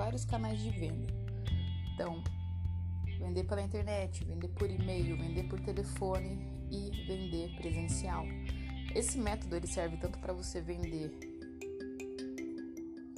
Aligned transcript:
vários 0.00 0.24
canais 0.24 0.58
de 0.58 0.70
venda. 0.70 1.12
Então, 1.92 2.24
vender 3.18 3.44
pela 3.44 3.60
internet, 3.60 4.24
vender 4.24 4.48
por 4.48 4.70
e-mail, 4.70 5.14
vender 5.14 5.42
por 5.42 5.60
telefone 5.60 6.38
e 6.70 6.90
vender 7.06 7.54
presencial. 7.56 8.24
Esse 8.94 9.18
método 9.18 9.56
ele 9.56 9.66
serve 9.66 9.98
tanto 9.98 10.18
para 10.18 10.32
você 10.32 10.62
vender 10.62 11.12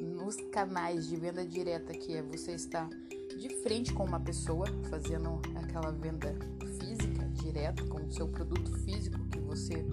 nos 0.01 0.35
canais 0.51 1.07
de 1.07 1.15
venda 1.15 1.47
direta, 1.47 1.93
que 1.93 2.15
é 2.15 2.21
você 2.21 2.57
estar 2.57 2.89
de 2.89 3.49
frente 3.63 3.93
com 3.93 4.05
uma 4.05 4.19
pessoa, 4.19 4.67
fazendo 4.91 5.41
aquela 5.55 5.93
venda 5.93 6.35
física 6.81 7.29
direta 7.29 7.85
com 7.85 8.05
o 8.05 8.11
seu 8.11 8.27
produto 8.27 8.77
físico 8.79 9.25
que 9.29 9.39
você 9.39 9.87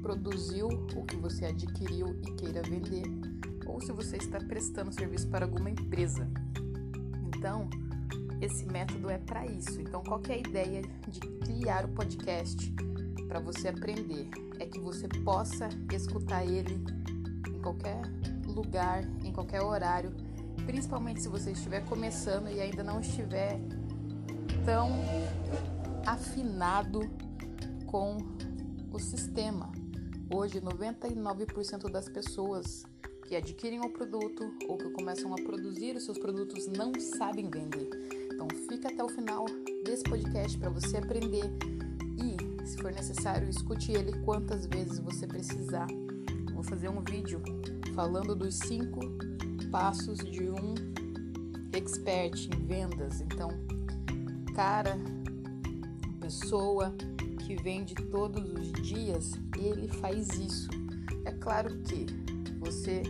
produziu, 0.00 0.68
o 0.68 1.04
que 1.04 1.16
você 1.16 1.44
adquiriu 1.44 2.18
e 2.22 2.32
queira 2.32 2.62
vender, 2.62 3.04
ou 3.74 3.80
se 3.80 3.90
você 3.90 4.16
está 4.16 4.38
prestando 4.38 4.92
serviço 4.92 5.26
para 5.26 5.44
alguma 5.44 5.68
empresa. 5.68 6.30
Então, 7.26 7.68
esse 8.40 8.64
método 8.64 9.10
é 9.10 9.18
para 9.18 9.44
isso. 9.46 9.80
Então, 9.80 10.00
qual 10.00 10.22
é 10.28 10.34
a 10.34 10.38
ideia 10.38 10.82
de 11.08 11.18
criar 11.18 11.84
o 11.84 11.88
podcast 11.88 12.72
para 13.26 13.40
você 13.40 13.68
aprender? 13.68 14.28
É 14.60 14.66
que 14.66 14.78
você 14.78 15.08
possa 15.08 15.68
escutar 15.92 16.46
ele 16.46 16.80
em 17.48 17.60
qualquer 17.60 18.00
lugar, 18.46 19.02
em 19.24 19.32
qualquer 19.32 19.60
horário, 19.60 20.14
principalmente 20.64 21.20
se 21.20 21.28
você 21.28 21.50
estiver 21.50 21.84
começando 21.84 22.48
e 22.48 22.60
ainda 22.60 22.84
não 22.84 23.00
estiver 23.00 23.58
tão 24.64 24.92
afinado 26.06 27.00
com 27.86 28.18
o 28.92 29.00
sistema. 29.00 29.72
Hoje, 30.32 30.60
99% 30.60 31.90
das 31.90 32.08
pessoas 32.08 32.84
que 33.26 33.36
adquirem 33.36 33.80
o 33.80 33.90
produto 33.90 34.52
ou 34.68 34.76
que 34.76 34.90
começam 34.90 35.32
a 35.32 35.36
produzir 35.36 35.96
os 35.96 36.04
seus 36.04 36.18
produtos 36.18 36.66
não 36.66 36.92
sabem 37.00 37.48
vender. 37.50 37.88
Então, 38.32 38.48
fica 38.68 38.88
até 38.88 39.02
o 39.02 39.08
final 39.08 39.46
desse 39.84 40.04
podcast 40.04 40.58
para 40.58 40.70
você 40.70 40.98
aprender 40.98 41.44
e, 42.18 42.66
se 42.66 42.76
for 42.76 42.92
necessário, 42.92 43.48
escute 43.48 43.92
ele 43.92 44.12
quantas 44.24 44.66
vezes 44.66 44.98
você 44.98 45.26
precisar. 45.26 45.86
Vou 46.52 46.62
fazer 46.62 46.88
um 46.88 47.02
vídeo 47.02 47.40
falando 47.94 48.34
dos 48.34 48.56
cinco 48.56 49.00
passos 49.70 50.18
de 50.18 50.50
um 50.50 50.74
expert 51.72 52.48
em 52.54 52.66
vendas. 52.66 53.20
Então, 53.20 53.50
cara, 54.54 54.96
pessoa 56.20 56.94
que 57.46 57.56
vende 57.56 57.94
todos 57.94 58.50
os 58.52 58.72
dias, 58.82 59.32
ele 59.58 59.88
faz 59.88 60.28
isso. 60.38 60.68
É 61.24 61.32
claro 61.32 61.78
que 61.82 62.06
você 62.64 63.02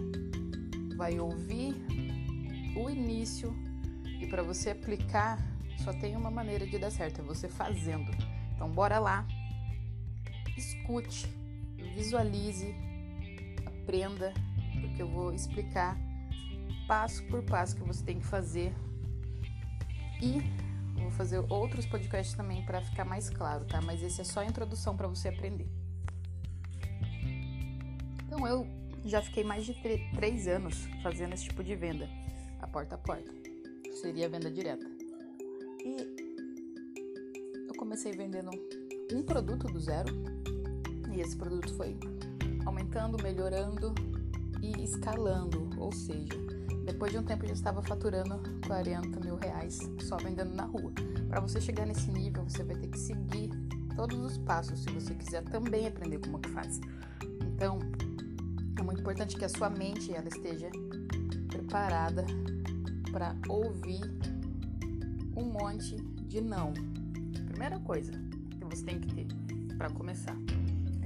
vai 0.97 1.21
ouvir 1.21 1.75
o 2.77 2.91
início 2.91 3.55
e 4.21 4.27
para 4.27 4.43
você 4.43 4.71
aplicar 4.71 5.39
só 5.79 5.93
tem 5.93 6.17
uma 6.17 6.31
maneira 6.31 6.67
de 6.67 6.79
dar 6.79 6.91
certo, 6.91 7.21
é 7.21 7.25
você 7.25 7.49
fazendo. 7.49 8.11
Então 8.55 8.69
bora 8.71 8.99
lá. 8.99 9.27
Escute, 10.57 11.27
visualize, 11.95 12.75
aprenda 13.67 14.33
porque 14.81 15.03
eu 15.03 15.09
vou 15.09 15.33
explicar 15.33 15.97
passo 16.89 17.23
por 17.25 17.43
passo 17.43 17.77
que 17.77 17.83
você 17.83 18.05
tem 18.05 18.19
que 18.19 18.27
fazer 18.27 18.75
e 20.23 20.41
vou 21.01 21.11
fazer 21.11 21.39
outros 21.51 21.87
podcasts 21.87 22.35
também 22.35 22.65
para 22.65 22.81
ficar 22.81 23.05
mais 23.05 23.29
claro, 23.31 23.65
tá? 23.67 23.81
Mas 23.81 24.03
esse 24.03 24.21
é 24.21 24.25
só 24.25 24.41
a 24.41 24.47
introdução 24.47 24.97
para 24.97 25.07
você 25.07 25.29
aprender. 25.29 25.69
Então 28.25 28.47
eu 28.47 28.84
já 29.05 29.21
fiquei 29.21 29.45
mais 29.45 29.65
de 29.65 29.75
três 30.15 30.49
anos 30.49 30.87
fazendo 31.03 31.35
esse 31.35 31.45
tipo 31.45 31.63
de 31.63 31.75
venda, 31.75 32.09
a 32.61 32.67
porta 32.67 32.95
a 32.95 32.99
porta. 32.99 33.31
Seria 34.01 34.29
venda 34.29 34.51
direta. 34.51 34.87
E 35.85 35.97
eu 37.69 37.75
comecei 37.77 38.13
vendendo 38.13 38.51
um 39.13 39.23
produto 39.23 39.67
do 39.67 39.79
zero 39.79 40.13
e 41.15 41.21
esse 41.21 41.37
produto 41.37 41.73
foi 41.75 41.97
aumentando, 42.65 43.23
melhorando 43.23 43.95
e 44.61 44.83
escalando, 44.83 45.71
ou 45.79 45.93
seja, 45.93 46.35
depois 46.85 47.13
de 47.13 47.19
um 47.19 47.23
tempo 47.23 47.45
eu 47.45 47.49
já 47.49 47.55
estava 47.55 47.83
faturando 47.83 48.41
40 48.67 49.21
mil 49.21 49.37
reais 49.37 49.79
só 50.01 50.17
vendendo 50.17 50.55
na 50.55 50.65
rua. 50.65 50.93
Para 51.29 51.41
você 51.41 51.61
chegar 51.61 51.87
nesse 51.87 52.11
nível, 52.11 52.45
você 52.45 52.63
vai 52.63 52.77
ter 52.77 52.89
que 52.89 52.99
seguir 52.99 53.51
todos 53.95 54.19
os 54.19 54.39
passos 54.39 54.81
se 54.81 54.91
você 54.91 55.15
quiser 55.15 55.45
também 55.45 55.87
aprender 55.87 56.19
como 56.19 56.39
que 56.39 56.51
faz. 56.51 56.81
Então, 57.43 57.79
muito 58.85 59.01
importante 59.01 59.37
que 59.37 59.45
a 59.45 59.49
sua 59.49 59.71
mente 59.71 60.13
ela 60.13 60.29
esteja 60.29 60.71
preparada 61.49 62.25
para 63.11 63.35
ouvir 63.49 64.03
um 65.37 65.45
monte 65.45 65.97
de 65.97 66.41
não. 66.41 66.73
Primeira 67.49 67.79
coisa 67.81 68.13
que 68.51 68.65
você 68.65 68.85
tem 68.85 69.01
que 69.01 69.15
ter 69.15 69.27
para 69.77 69.91
começar 69.91 70.37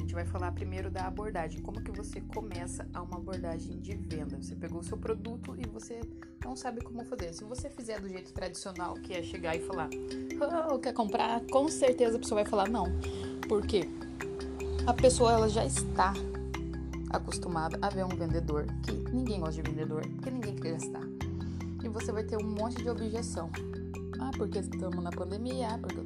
gente 0.08 0.14
vai 0.14 0.24
falar 0.24 0.52
primeiro 0.52 0.90
da 0.90 1.06
abordagem. 1.06 1.60
Como 1.60 1.82
que 1.82 1.90
você 1.90 2.18
começa 2.22 2.88
a 2.94 3.02
uma 3.02 3.18
abordagem 3.18 3.78
de 3.78 3.94
venda? 3.94 4.38
Você 4.38 4.54
pegou 4.54 4.80
o 4.80 4.82
seu 4.82 4.96
produto 4.96 5.54
e 5.58 5.68
você 5.68 6.00
não 6.42 6.56
sabe 6.56 6.80
como 6.80 7.04
fazer. 7.04 7.34
Se 7.34 7.44
você 7.44 7.68
fizer 7.68 8.00
do 8.00 8.08
jeito 8.08 8.32
tradicional, 8.32 8.94
que 8.94 9.12
é 9.12 9.22
chegar 9.22 9.54
e 9.54 9.60
falar, 9.60 9.90
oh, 10.72 10.78
quer 10.78 10.94
comprar? 10.94 11.42
Com 11.52 11.68
certeza 11.68 12.16
a 12.16 12.18
pessoa 12.18 12.42
vai 12.42 12.50
falar 12.50 12.70
não. 12.70 12.86
Por 13.46 13.66
quê? 13.66 13.82
A 14.86 14.94
pessoa 14.94 15.32
ela 15.32 15.48
já 15.48 15.66
está 15.66 16.14
acostumada 17.10 17.78
a 17.82 17.88
ver 17.88 18.04
um 18.04 18.08
vendedor 18.08 18.66
que 18.82 18.92
ninguém 19.10 19.40
gosta 19.40 19.62
de 19.62 19.70
vendedor, 19.70 20.06
porque 20.06 20.30
ninguém 20.30 20.56
quer 20.56 20.72
gastar. 20.72 21.02
E 21.82 21.88
você 21.88 22.12
vai 22.12 22.24
ter 22.24 22.36
um 22.36 22.46
monte 22.46 22.82
de 22.82 22.90
objeção. 22.90 23.50
Ah, 24.20 24.30
porque 24.36 24.58
estamos 24.58 25.02
na 25.02 25.10
pandemia, 25.10 25.68
ah, 25.68 25.78
porque 25.78 26.00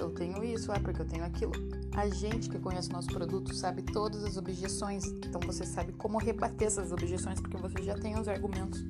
eu 0.00 0.10
tenho 0.10 0.44
isso, 0.44 0.70
ah, 0.70 0.80
porque 0.80 1.02
eu 1.02 1.06
tenho 1.06 1.24
aquilo. 1.24 1.52
A 1.96 2.08
gente 2.08 2.48
que 2.48 2.58
conhece 2.58 2.90
o 2.90 2.92
nosso 2.92 3.08
produto 3.08 3.54
sabe 3.54 3.82
todas 3.82 4.24
as 4.24 4.36
objeções, 4.36 5.06
então 5.06 5.40
você 5.44 5.64
sabe 5.64 5.92
como 5.92 6.18
rebater 6.18 6.68
essas 6.68 6.92
objeções, 6.92 7.40
porque 7.40 7.56
você 7.56 7.82
já 7.82 7.94
tem 7.94 8.18
os 8.18 8.28
argumentos 8.28 8.84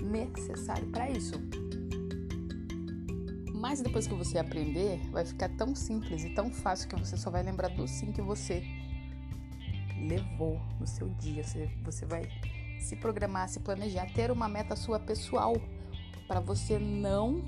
necessários 0.00 0.88
para 0.90 1.10
isso. 1.10 1.34
Mas 3.54 3.80
depois 3.80 4.06
que 4.06 4.14
você 4.14 4.38
aprender, 4.38 5.00
vai 5.10 5.24
ficar 5.24 5.48
tão 5.50 5.74
simples 5.74 6.24
e 6.24 6.30
tão 6.30 6.50
fácil 6.50 6.88
que 6.88 6.96
você 6.96 7.16
só 7.16 7.30
vai 7.30 7.42
lembrar 7.42 7.68
do 7.68 7.86
sim 7.86 8.12
que 8.12 8.20
você 8.20 8.62
levou 10.02 10.60
no 10.78 10.86
seu 10.86 11.08
dia. 11.10 11.44
Você, 11.44 11.70
você 11.82 12.06
vai 12.06 12.28
se 12.80 12.96
programar, 12.96 13.48
se 13.48 13.60
planejar, 13.60 14.06
ter 14.12 14.30
uma 14.30 14.48
meta 14.48 14.76
sua 14.76 14.98
pessoal 14.98 15.54
para 16.26 16.40
você 16.40 16.78
não 16.78 17.44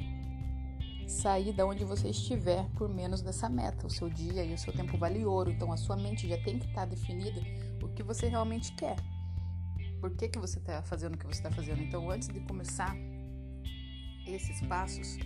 sair 1.06 1.52
da 1.52 1.66
onde 1.66 1.84
você 1.84 2.08
estiver 2.08 2.64
por 2.76 2.88
menos 2.88 3.20
dessa 3.20 3.48
meta. 3.48 3.86
O 3.86 3.90
seu 3.90 4.08
dia 4.08 4.44
e 4.44 4.54
o 4.54 4.58
seu 4.58 4.72
tempo 4.72 4.96
vale 4.96 5.24
ouro, 5.24 5.50
então 5.50 5.72
a 5.72 5.76
sua 5.76 5.96
mente 5.96 6.28
já 6.28 6.38
tem 6.42 6.58
que 6.58 6.66
estar 6.66 6.82
tá 6.82 6.86
definida 6.86 7.40
o 7.82 7.88
que 7.88 8.02
você 8.02 8.28
realmente 8.28 8.72
quer. 8.72 8.96
Por 10.00 10.10
que, 10.10 10.28
que 10.28 10.38
você 10.38 10.58
está 10.58 10.82
fazendo 10.82 11.14
o 11.14 11.18
que 11.18 11.26
você 11.26 11.40
está 11.40 11.50
fazendo? 11.50 11.82
Então, 11.82 12.10
antes 12.10 12.28
de 12.28 12.40
começar 12.40 12.94
esses 14.26 14.60
passos, 14.66 15.16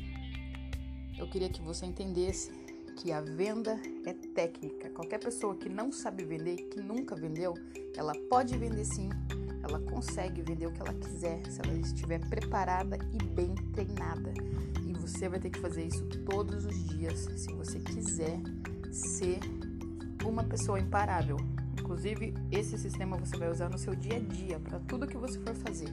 eu 1.17 1.29
queria 1.29 1.49
que 1.49 1.61
você 1.61 1.87
entendesse 1.87 2.53
que 2.99 3.13
a 3.13 3.21
venda 3.21 3.81
é 4.05 4.13
técnica. 4.13 4.91
Qualquer 4.91 5.19
pessoa 5.21 5.55
que 5.55 5.69
não 5.69 5.93
sabe 5.93 6.25
vender, 6.25 6.57
que 6.69 6.81
nunca 6.81 7.15
vendeu, 7.15 7.55
ela 7.97 8.13
pode 8.29 8.59
vender 8.59 8.85
sim, 8.85 9.09
ela 9.63 9.79
consegue 9.79 10.43
vender 10.43 10.67
o 10.67 10.73
que 10.73 10.81
ela 10.81 10.93
quiser 10.95 11.41
se 11.49 11.61
ela 11.61 11.79
estiver 11.79 12.19
preparada 12.29 12.99
e 13.13 13.25
bem 13.25 13.55
treinada. 13.73 14.35
Você 15.01 15.29
vai 15.29 15.39
ter 15.39 15.49
que 15.49 15.61
fazer 15.61 15.87
isso 15.87 16.05
todos 16.27 16.67
os 16.67 16.89
dias 16.89 17.31
se 17.37 17.53
você 17.55 17.79
quiser 17.79 18.41
ser 18.93 19.39
uma 20.27 20.45
pessoa 20.45 20.79
imparável. 20.79 21.37
Inclusive, 21.81 22.35
esse 22.51 22.77
sistema 22.77 23.17
você 23.17 23.37
vai 23.37 23.51
usar 23.51 23.71
no 23.71 23.79
seu 23.79 23.95
dia 23.95 24.17
a 24.17 24.19
dia, 24.19 24.59
para 24.59 24.81
tudo 24.81 25.07
que 25.07 25.17
você 25.17 25.39
for 25.39 25.55
fazer, 25.55 25.89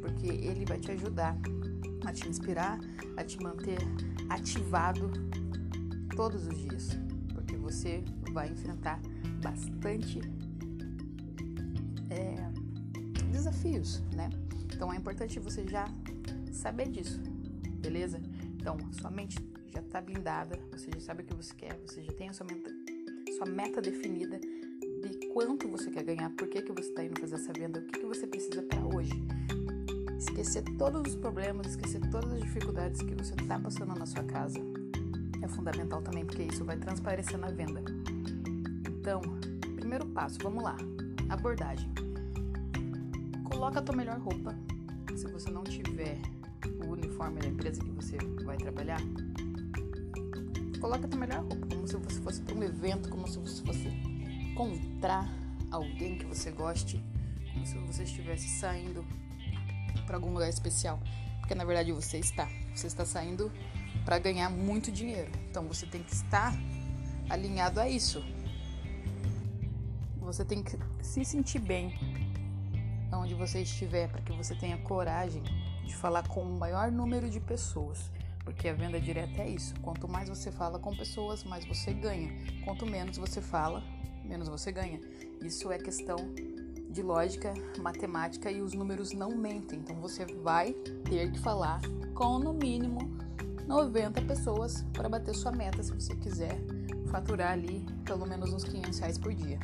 porque 0.00 0.26
ele 0.26 0.66
vai 0.66 0.78
te 0.78 0.90
ajudar 0.90 1.34
a 2.04 2.12
te 2.12 2.28
inspirar, 2.28 2.78
a 3.16 3.24
te 3.24 3.40
manter 3.42 3.78
ativado 4.28 5.10
todos 6.16 6.46
os 6.46 6.58
dias, 6.58 6.90
porque 7.32 7.56
você 7.56 8.02
vai 8.32 8.50
enfrentar 8.50 9.00
bastante 9.42 10.20
é, 12.10 12.34
desafios, 13.30 14.00
né? 14.14 14.30
Então 14.74 14.92
é 14.92 14.96
importante 14.96 15.38
você 15.38 15.66
já 15.66 15.86
saber 16.52 16.88
disso, 16.88 17.20
beleza? 17.80 18.20
Então, 18.54 18.76
sua 18.92 19.10
mente 19.10 19.36
já 19.72 19.80
está 19.80 20.00
blindada, 20.00 20.58
você 20.70 20.90
já 20.94 21.00
sabe 21.00 21.22
o 21.22 21.26
que 21.26 21.34
você 21.34 21.54
quer, 21.54 21.78
você 21.86 22.02
já 22.02 22.12
tem 22.12 22.28
a 22.28 22.32
sua 22.32 22.46
meta, 22.46 22.70
sua 23.36 23.46
meta 23.46 23.80
definida 23.80 24.38
de 24.38 25.26
quanto 25.28 25.66
você 25.68 25.90
quer 25.90 26.04
ganhar, 26.04 26.30
por 26.30 26.46
que, 26.48 26.62
que 26.62 26.72
você 26.72 26.88
está 26.88 27.02
indo 27.04 27.20
fazer 27.20 27.34
essa 27.34 27.52
venda, 27.52 27.80
o 27.80 27.82
que, 27.84 27.98
que 27.98 28.06
você 28.06 28.26
precisa 28.26 28.62
para 28.62 28.84
hoje. 28.86 29.12
Esquecer 30.16 30.62
todos 30.78 31.14
os 31.14 31.16
problemas, 31.16 31.66
esquecer 31.68 32.00
todas 32.10 32.32
as 32.32 32.40
dificuldades 32.40 33.02
que 33.02 33.14
você 33.14 33.34
está 33.34 33.58
passando 33.58 33.98
na 33.98 34.06
sua 34.06 34.22
casa 34.22 34.60
fundamental 35.52 36.02
também, 36.02 36.24
porque 36.24 36.42
isso 36.42 36.64
vai 36.64 36.76
transparecer 36.76 37.38
na 37.38 37.48
venda. 37.48 37.82
Então, 38.88 39.20
primeiro 39.76 40.06
passo, 40.06 40.38
vamos 40.42 40.62
lá. 40.62 40.76
Abordagem. 41.28 41.90
Coloca 43.44 43.78
a 43.78 43.82
tua 43.82 43.94
melhor 43.94 44.18
roupa, 44.18 44.56
se 45.16 45.26
você 45.28 45.50
não 45.50 45.62
tiver 45.62 46.18
o 46.84 46.90
uniforme 46.90 47.40
da 47.40 47.48
empresa 47.48 47.82
que 47.82 47.90
você 47.90 48.16
vai 48.44 48.56
trabalhar, 48.56 49.00
coloca 50.80 51.06
a 51.06 51.08
tua 51.08 51.20
melhor 51.20 51.40
roupa, 51.40 51.66
como 51.66 51.86
se 51.86 51.96
você 51.96 52.20
fosse 52.20 52.40
para 52.42 52.54
um 52.54 52.62
evento, 52.62 53.08
como 53.08 53.28
se 53.28 53.38
você 53.38 53.62
fosse 53.62 53.88
encontrar 54.50 55.28
alguém 55.70 56.18
que 56.18 56.24
você 56.24 56.50
goste, 56.50 57.02
como 57.52 57.66
se 57.66 57.78
você 57.78 58.02
estivesse 58.02 58.48
saindo 58.48 59.04
para 60.06 60.16
algum 60.16 60.32
lugar 60.32 60.48
especial, 60.48 61.00
porque 61.40 61.54
na 61.54 61.64
verdade 61.64 61.92
você 61.92 62.18
está, 62.18 62.48
você 62.74 62.86
está 62.86 63.04
saindo 63.04 63.50
para 64.04 64.18
ganhar 64.18 64.50
muito 64.50 64.90
dinheiro. 64.90 65.30
Então 65.50 65.66
você 65.66 65.86
tem 65.86 66.02
que 66.02 66.12
estar 66.12 66.52
alinhado 67.28 67.80
a 67.80 67.88
isso. 67.88 68.24
Você 70.20 70.44
tem 70.44 70.62
que 70.62 70.78
se 71.02 71.24
sentir 71.24 71.58
bem 71.58 71.98
onde 73.12 73.34
você 73.34 73.62
estiver 73.62 74.08
para 74.08 74.22
que 74.22 74.32
você 74.32 74.54
tenha 74.54 74.78
coragem 74.78 75.42
de 75.84 75.94
falar 75.94 76.26
com 76.26 76.42
o 76.42 76.58
maior 76.58 76.90
número 76.90 77.28
de 77.28 77.40
pessoas. 77.40 78.10
Porque 78.44 78.68
a 78.68 78.74
venda 78.74 79.00
direta 79.00 79.42
é 79.42 79.50
isso. 79.50 79.74
Quanto 79.80 80.08
mais 80.08 80.28
você 80.28 80.50
fala 80.50 80.78
com 80.78 80.96
pessoas, 80.96 81.44
mais 81.44 81.64
você 81.64 81.92
ganha. 81.92 82.32
Quanto 82.64 82.84
menos 82.86 83.16
você 83.16 83.40
fala, 83.40 83.82
menos 84.24 84.48
você 84.48 84.72
ganha. 84.72 85.00
Isso 85.40 85.70
é 85.70 85.78
questão 85.78 86.16
de 86.90 87.02
lógica, 87.02 87.54
matemática 87.78 88.50
e 88.50 88.60
os 88.60 88.74
números 88.74 89.12
não 89.12 89.30
mentem. 89.30 89.78
Então 89.78 89.96
você 89.96 90.24
vai 90.26 90.72
ter 91.04 91.30
que 91.30 91.38
falar 91.38 91.80
com 92.14 92.38
no 92.38 92.52
mínimo 92.52 93.11
90 93.72 94.20
pessoas 94.26 94.84
para 94.92 95.08
bater 95.08 95.34
sua 95.34 95.50
meta 95.50 95.82
se 95.82 95.90
você 95.94 96.14
quiser 96.14 96.60
faturar 97.10 97.52
ali 97.52 97.86
pelo 98.04 98.26
menos 98.26 98.52
uns 98.52 98.64
500 98.64 98.98
reais 98.98 99.16
por 99.16 99.32
dia. 99.32 99.58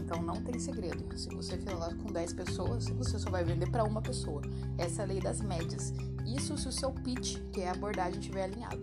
Então 0.00 0.20
não 0.20 0.42
tem 0.42 0.58
segredo. 0.58 1.16
Se 1.16 1.28
você 1.28 1.56
falar 1.56 1.94
com 1.94 2.10
10 2.10 2.32
pessoas, 2.32 2.88
você 2.88 3.20
só 3.20 3.30
vai 3.30 3.44
vender 3.44 3.70
para 3.70 3.84
uma 3.84 4.02
pessoa. 4.02 4.42
Essa 4.76 5.02
é 5.02 5.04
a 5.04 5.06
lei 5.06 5.20
das 5.20 5.40
médias. 5.40 5.94
Isso 6.26 6.58
se 6.58 6.66
o 6.66 6.72
seu 6.72 6.90
pitch, 6.90 7.38
que 7.52 7.60
é 7.60 7.68
a 7.68 7.72
abordagem, 7.72 8.18
estiver 8.18 8.42
alinhado. 8.42 8.82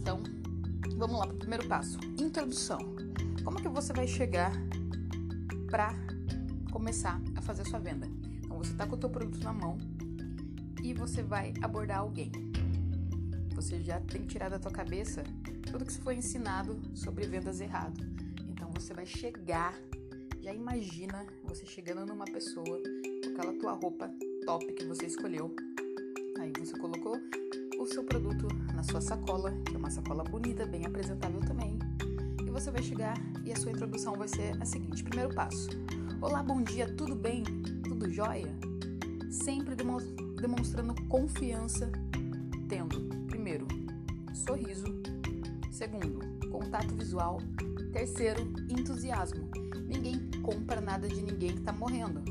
Então, 0.00 0.20
vamos 0.96 1.20
lá 1.20 1.26
para 1.28 1.36
o 1.36 1.38
primeiro 1.38 1.68
passo: 1.68 1.96
introdução. 2.18 2.80
Como 3.44 3.62
que 3.62 3.68
você 3.68 3.92
vai 3.92 4.08
chegar 4.08 4.50
para 5.70 5.94
começar 6.72 7.20
a 7.36 7.40
fazer 7.40 7.62
a 7.62 7.66
sua 7.66 7.78
venda? 7.78 8.08
Então, 8.42 8.58
você 8.58 8.72
está 8.72 8.84
com 8.84 8.96
o 8.96 8.98
teu 8.98 9.10
produto 9.10 9.44
na 9.44 9.52
mão 9.52 9.78
e 10.82 10.92
você 10.92 11.22
vai 11.22 11.54
abordar 11.62 12.00
alguém. 12.00 12.32
Você 13.62 13.80
já 13.80 14.00
tem 14.00 14.26
tirar 14.26 14.48
da 14.48 14.58
tua 14.58 14.72
cabeça 14.72 15.22
tudo 15.70 15.84
que 15.84 15.92
você 15.92 16.00
foi 16.00 16.16
ensinado 16.16 16.76
sobre 16.96 17.24
vendas 17.28 17.60
errado. 17.60 18.02
Então, 18.50 18.68
você 18.72 18.92
vai 18.92 19.06
chegar 19.06 19.72
já 20.40 20.52
imagina 20.52 21.24
você 21.44 21.64
chegando 21.64 22.04
numa 22.04 22.24
pessoa 22.24 22.64
com 22.64 23.30
aquela 23.30 23.52
tua 23.52 23.72
roupa 23.74 24.10
top 24.44 24.66
que 24.72 24.84
você 24.84 25.06
escolheu. 25.06 25.54
Aí 26.40 26.52
você 26.58 26.76
colocou 26.76 27.16
o 27.78 27.86
seu 27.86 28.02
produto 28.02 28.48
na 28.74 28.82
sua 28.82 29.00
sacola, 29.00 29.52
que 29.64 29.76
é 29.76 29.78
uma 29.78 29.90
sacola 29.90 30.24
bonita, 30.24 30.66
bem 30.66 30.84
apresentável 30.84 31.38
também. 31.42 31.78
E 32.44 32.50
você 32.50 32.68
vai 32.72 32.82
chegar 32.82 33.14
e 33.44 33.52
a 33.52 33.56
sua 33.56 33.70
introdução 33.70 34.16
vai 34.16 34.26
ser 34.26 34.60
a 34.60 34.64
seguinte: 34.64 35.04
primeiro 35.04 35.32
passo. 35.32 35.68
Olá, 36.20 36.42
bom 36.42 36.60
dia, 36.60 36.92
tudo 36.96 37.14
bem? 37.14 37.44
Tudo 37.84 38.10
jóia? 38.10 38.52
Sempre 39.30 39.76
demonstrando 39.76 41.00
confiança, 41.04 41.88
tendo, 42.68 43.11
sorriso, 44.44 44.84
segundo, 45.70 46.48
contato 46.50 46.94
visual, 46.94 47.38
terceiro, 47.92 48.52
entusiasmo 48.68 49.50
ninguém 49.92 50.30
compra 50.40 50.80
nada 50.80 51.06
de 51.08 51.22
ninguém 51.22 51.56
que 51.56 51.60
tá 51.62 51.72
morrendo. 51.72 52.22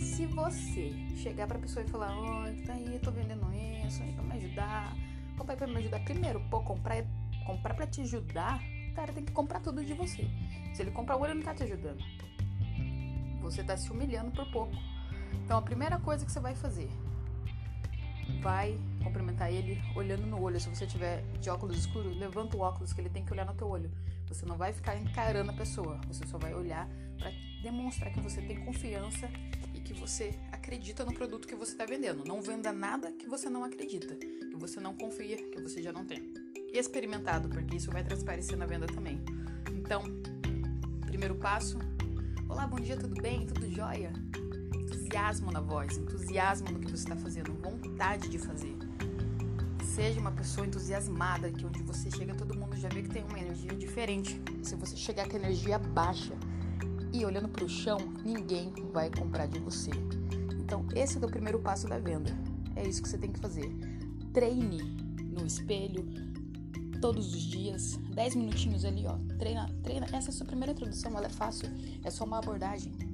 Se 0.00 0.26
você 0.26 0.92
chegar 1.16 1.46
pra 1.46 1.58
pessoa 1.58 1.84
e 1.84 1.88
falar, 1.88 2.16
oi, 2.18 2.56
tá 2.62 2.72
aí, 2.72 2.98
tô 2.98 3.10
vendendo 3.10 3.46
isso, 3.86 4.02
aí 4.02 4.12
pra 4.12 4.24
me 4.24 4.32
ajudar, 4.34 4.96
comprar 5.36 5.56
pra 5.56 5.66
me 5.66 5.76
ajudar. 5.76 6.00
Primeiro, 6.00 6.40
pô, 6.50 6.62
comprar, 6.62 7.04
comprar 7.46 7.74
pra 7.74 7.86
te 7.86 8.00
ajudar, 8.00 8.60
o 8.90 8.94
cara 8.94 9.12
tem 9.12 9.24
que 9.24 9.32
comprar 9.32 9.60
tudo 9.60 9.84
de 9.84 9.94
você. 9.94 10.26
Se 10.74 10.82
ele 10.82 10.90
comprar 10.90 11.16
o 11.16 11.20
olho, 11.20 11.34
não 11.34 11.42
tá 11.42 11.54
te 11.54 11.62
ajudando. 11.64 12.02
Você 13.42 13.62
tá 13.62 13.76
se 13.76 13.90
humilhando 13.90 14.30
por 14.30 14.50
pouco. 14.50 14.74
Então, 15.44 15.58
a 15.58 15.62
primeira 15.62 15.98
coisa 15.98 16.24
que 16.24 16.32
você 16.32 16.40
vai 16.40 16.54
fazer, 16.54 16.90
vai 18.40 18.78
cumprimentar 19.02 19.52
ele 19.52 19.80
olhando 19.94 20.26
no 20.26 20.40
olho. 20.40 20.60
Se 20.60 20.68
você 20.68 20.86
tiver 20.86 21.22
de 21.40 21.50
óculos 21.50 21.76
escuros, 21.76 22.16
levanta 22.16 22.56
o 22.56 22.60
óculos 22.60 22.92
que 22.92 23.00
ele 23.00 23.10
tem 23.10 23.24
que 23.24 23.32
olhar 23.32 23.46
no 23.46 23.54
teu 23.54 23.68
olho. 23.68 23.90
Você 24.28 24.46
não 24.46 24.56
vai 24.56 24.72
ficar 24.72 24.96
encarando 24.96 25.50
a 25.50 25.54
pessoa, 25.54 26.00
você 26.06 26.24
só 26.26 26.38
vai 26.38 26.54
olhar 26.54 26.88
para 27.18 27.32
demonstrar 27.62 28.12
que 28.12 28.20
você 28.20 28.40
tem 28.40 28.64
confiança 28.64 29.28
e 29.74 29.80
que 29.80 29.92
você 29.92 30.38
acredita 30.52 31.04
no 31.04 31.12
produto 31.12 31.48
que 31.48 31.54
você 31.54 31.72
está 31.72 31.84
vendendo. 31.84 32.24
Não 32.24 32.40
venda 32.40 32.72
nada 32.72 33.10
que 33.12 33.26
você 33.26 33.50
não 33.50 33.64
acredita, 33.64 34.14
que 34.14 34.56
você 34.56 34.78
não 34.78 34.94
confia, 34.94 35.36
que 35.36 35.60
você 35.60 35.82
já 35.82 35.92
não 35.92 36.04
tem. 36.04 36.32
E 36.72 36.78
experimentado, 36.78 37.48
porque 37.48 37.76
isso 37.76 37.90
vai 37.90 38.04
transparecer 38.04 38.56
na 38.56 38.66
venda 38.66 38.86
também. 38.86 39.20
Então, 39.72 40.02
primeiro 41.04 41.34
passo. 41.34 41.78
Olá, 42.48 42.66
bom 42.66 42.78
dia, 42.78 42.96
tudo 42.96 43.20
bem? 43.20 43.46
Tudo 43.46 43.68
jóia? 43.70 44.12
Entusiasmo 45.10 45.50
na 45.50 45.60
voz, 45.60 45.98
entusiasmo 45.98 46.70
no 46.70 46.78
que 46.78 46.88
você 46.88 47.02
está 47.02 47.16
fazendo, 47.16 47.52
vontade 47.60 48.28
de 48.28 48.38
fazer. 48.38 48.76
Seja 49.82 50.20
uma 50.20 50.30
pessoa 50.30 50.64
entusiasmada, 50.64 51.50
que 51.50 51.66
onde 51.66 51.82
você 51.82 52.08
chega 52.12 52.32
todo 52.32 52.56
mundo 52.56 52.76
já 52.76 52.88
vê 52.88 53.02
que 53.02 53.08
tem 53.08 53.24
uma 53.24 53.40
energia 53.40 53.74
diferente. 53.74 54.40
Se 54.62 54.76
você 54.76 54.96
chegar 54.96 55.28
com 55.28 55.36
energia 55.36 55.80
baixa 55.80 56.32
e 57.12 57.24
olhando 57.24 57.48
para 57.48 57.64
o 57.64 57.68
chão, 57.68 57.98
ninguém 58.24 58.72
vai 58.92 59.10
comprar 59.10 59.46
de 59.46 59.58
você. 59.58 59.90
Então, 60.60 60.86
esse 60.94 61.18
é 61.18 61.26
o 61.26 61.28
primeiro 61.28 61.58
passo 61.58 61.88
da 61.88 61.98
venda. 61.98 62.30
É 62.76 62.86
isso 62.86 63.02
que 63.02 63.08
você 63.08 63.18
tem 63.18 63.32
que 63.32 63.40
fazer. 63.40 63.68
Treine 64.32 64.80
no 65.32 65.44
espelho 65.44 66.06
todos 67.00 67.34
os 67.34 67.42
dias, 67.42 67.96
10 68.14 68.36
minutinhos 68.36 68.84
ali, 68.84 69.04
ó. 69.08 69.18
Treina, 69.40 69.68
treina. 69.82 70.06
Essa 70.12 70.28
é 70.28 70.30
a 70.30 70.32
sua 70.34 70.46
primeira 70.46 70.70
introdução, 70.70 71.16
ela 71.16 71.26
é 71.26 71.30
fácil. 71.30 71.68
É 72.04 72.10
só 72.12 72.24
uma 72.24 72.38
abordagem. 72.38 73.09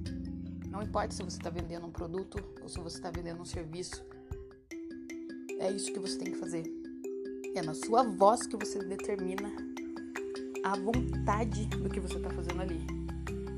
Não 0.76 0.82
importa 0.82 1.14
se 1.14 1.22
você 1.22 1.38
está 1.38 1.48
vendendo 1.48 1.86
um 1.86 1.90
produto 1.90 2.38
ou 2.60 2.68
se 2.68 2.78
você 2.78 2.98
está 2.98 3.10
vendendo 3.10 3.40
um 3.40 3.46
serviço. 3.46 4.04
É 5.58 5.72
isso 5.72 5.90
que 5.90 5.98
você 5.98 6.18
tem 6.18 6.32
que 6.32 6.38
fazer. 6.38 6.64
É 7.54 7.62
na 7.62 7.72
sua 7.72 8.02
voz 8.02 8.46
que 8.46 8.58
você 8.58 8.80
determina 8.80 9.50
a 10.62 10.76
vontade 10.76 11.64
do 11.68 11.88
que 11.88 11.98
você 11.98 12.18
está 12.18 12.28
fazendo 12.28 12.60
ali. 12.60 12.86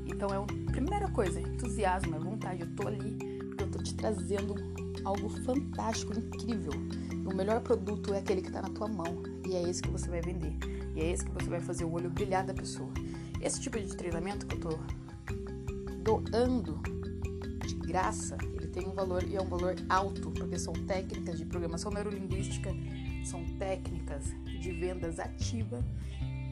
Então 0.07 0.29
é 0.29 0.37
a 0.37 0.71
primeira 0.71 1.11
coisa, 1.11 1.41
entusiasmo, 1.41 2.15
é 2.15 2.19
vontade. 2.19 2.61
Eu 2.61 2.73
tô 2.73 2.87
ali 2.87 3.17
porque 3.49 3.63
eu 3.65 3.71
tô 3.71 3.83
te 3.83 3.95
trazendo 3.95 4.55
algo 5.03 5.27
fantástico, 5.43 6.17
incrível. 6.17 6.71
O 7.29 7.35
melhor 7.35 7.59
produto 7.59 8.13
é 8.13 8.19
aquele 8.19 8.41
que 8.41 8.47
está 8.47 8.61
na 8.61 8.69
tua 8.69 8.87
mão 8.87 9.23
e 9.45 9.57
é 9.57 9.69
esse 9.69 9.81
que 9.81 9.89
você 9.89 10.09
vai 10.09 10.21
vender. 10.21 10.55
E 10.95 11.01
é 11.01 11.11
esse 11.11 11.25
que 11.25 11.31
você 11.31 11.49
vai 11.49 11.59
fazer 11.59 11.83
o 11.83 11.91
olho 11.91 12.09
brilhar 12.09 12.45
da 12.45 12.53
pessoa. 12.53 12.89
Esse 13.41 13.59
tipo 13.59 13.77
de 13.77 13.93
treinamento 13.93 14.45
que 14.45 14.55
eu 14.55 14.61
tô 14.61 14.79
doando 16.01 16.81
graça, 17.89 18.37
ele 18.53 18.67
tem 18.67 18.87
um 18.87 18.93
valor 18.93 19.23
e 19.23 19.35
é 19.35 19.41
um 19.41 19.47
valor 19.47 19.75
alto, 19.89 20.29
porque 20.29 20.59
são 20.59 20.73
técnicas 20.73 21.39
de 21.39 21.45
programação 21.45 21.91
neurolinguística 21.91 22.69
são 23.25 23.43
técnicas 23.57 24.33
de 24.45 24.71
vendas 24.71 25.19
ativa 25.19 25.83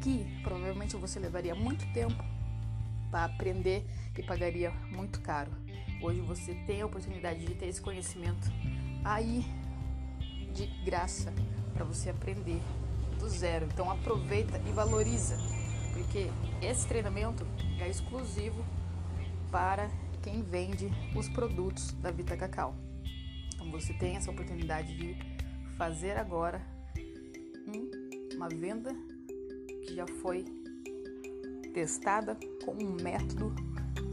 que 0.01 0.25
provavelmente 0.43 0.95
você 0.95 1.19
levaria 1.19 1.55
muito 1.55 1.85
tempo 1.93 2.23
para 3.11 3.25
aprender 3.25 3.85
e 4.17 4.23
pagaria 4.23 4.71
muito 4.91 5.21
caro. 5.21 5.51
Hoje 6.01 6.21
você 6.21 6.53
tem 6.65 6.81
a 6.81 6.85
oportunidade 6.85 7.45
de 7.45 7.53
ter 7.55 7.67
esse 7.67 7.81
conhecimento 7.81 8.51
aí 9.03 9.45
de 10.53 10.67
graça 10.83 11.31
para 11.73 11.85
você 11.85 12.09
aprender 12.09 12.59
do 13.19 13.29
zero. 13.29 13.67
Então 13.71 13.89
aproveita 13.89 14.59
e 14.67 14.71
valoriza, 14.71 15.37
porque 15.93 16.27
esse 16.61 16.87
treinamento 16.87 17.45
é 17.79 17.87
exclusivo 17.87 18.63
para 19.51 19.89
quem 20.27 20.43
vende 20.43 20.91
os 21.15 21.29
produtos 21.29 21.93
da 22.01 22.11
Vita 22.11 22.35
Cacau. 22.35 22.75
Então 23.55 23.71
você 23.71 23.93
tem 23.93 24.17
essa 24.17 24.29
oportunidade 24.29 24.93
de 24.97 25.15
fazer 25.77 26.17
agora 26.17 26.61
um, 27.65 28.35
uma 28.35 28.49
venda 28.49 28.93
que 29.85 29.95
já 29.95 30.05
foi 30.21 30.43
testada 31.73 32.37
com 32.65 32.73
um 32.73 33.01
método 33.01 33.55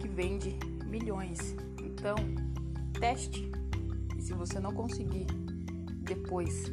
que 0.00 0.06
vende 0.06 0.56
milhões. 0.87 1.56
Então, 1.83 2.14
teste. 3.00 3.50
E 4.16 4.23
se 4.23 4.35
você 4.35 4.61
não 4.61 4.73
conseguir 4.73 5.26
depois 6.04 6.66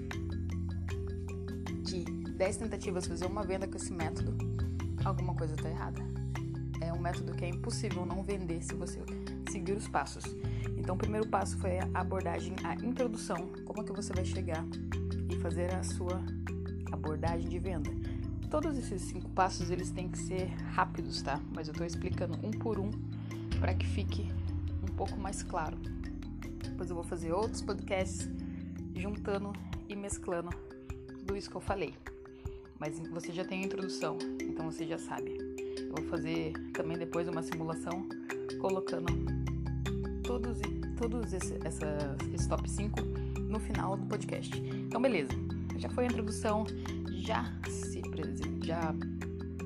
de 1.81 2.03
10 2.03 2.57
tentativas 2.57 3.07
fazer 3.07 3.25
uma 3.25 3.43
venda 3.43 3.67
com 3.67 3.75
esse 3.75 3.91
método, 3.91 4.38
alguma 5.03 5.33
coisa 5.33 5.55
está 5.55 5.67
errada. 5.67 6.00
É 6.79 6.93
um 6.93 7.00
método 7.00 7.33
que 7.33 7.43
é 7.43 7.50
impossível 7.50 8.05
não 8.05 8.21
vender 8.21 8.62
se 8.62 8.75
você 8.75 9.00
seguir 9.51 9.74
os 9.74 9.88
passos. 9.88 10.24
Então, 10.77 10.96
o 10.96 10.98
primeiro 10.98 11.27
passo 11.27 11.58
foi 11.58 11.79
a 11.79 11.89
abordagem, 11.93 12.55
a 12.63 12.74
introdução, 12.75 13.51
como 13.65 13.81
é 13.81 13.84
que 13.84 13.91
você 13.91 14.13
vai 14.13 14.25
chegar 14.25 14.65
e 15.29 15.36
fazer 15.38 15.74
a 15.74 15.84
sua 15.84 16.22
abordagem 16.91 17.50
de 17.50 17.60
venda. 17.60 17.89
Todos 18.50 18.77
esses 18.77 19.01
cinco 19.03 19.29
passos 19.29 19.70
eles 19.70 19.91
têm 19.91 20.10
que 20.10 20.17
ser 20.17 20.48
rápidos, 20.74 21.22
tá? 21.22 21.39
Mas 21.53 21.67
eu 21.67 21.72
estou 21.72 21.86
explicando 21.86 22.38
um 22.46 22.51
por 22.51 22.79
um 22.79 22.89
para 23.60 23.74
que 23.74 23.86
fique 23.86 24.31
um 24.81 24.96
pouco 24.96 25.20
mais 25.20 25.43
claro. 25.43 25.77
Depois 26.63 26.89
eu 26.89 26.96
vou 26.96 27.03
fazer 27.03 27.31
outros 27.31 27.62
podcasts 27.62 28.29
juntando 28.96 29.53
e 29.88 29.96
mesclando 29.96 30.50
tudo 31.20 31.38
isso 31.38 31.50
que 31.50 31.55
eu 31.55 31.62
falei. 31.62 31.93
Mas 32.79 33.00
você 33.00 33.31
já 33.31 33.46
tem 33.46 33.62
a 33.62 33.65
introdução, 33.65 34.17
então 34.41 34.70
você 34.72 34.86
já 34.86 34.98
sabe. 34.98 35.38
Eu 35.77 35.96
vou 35.96 36.05
fazer 36.05 36.53
também 36.74 36.98
depois 36.98 37.27
uma 37.27 37.43
simulação 37.43 38.08
colocando 38.61 39.11
todos, 40.23 40.59
todos 40.97 41.33
esse, 41.33 41.59
essa, 41.65 42.15
esse 42.33 42.47
top 42.47 42.69
5 42.69 43.01
no 43.49 43.59
final 43.59 43.97
do 43.97 44.05
podcast. 44.05 44.55
Então, 44.57 45.01
beleza. 45.01 45.31
Já 45.77 45.89
foi 45.89 46.03
a 46.05 46.07
introdução, 46.07 46.65
já 47.09 47.51
se 47.67 48.01
já 48.63 48.93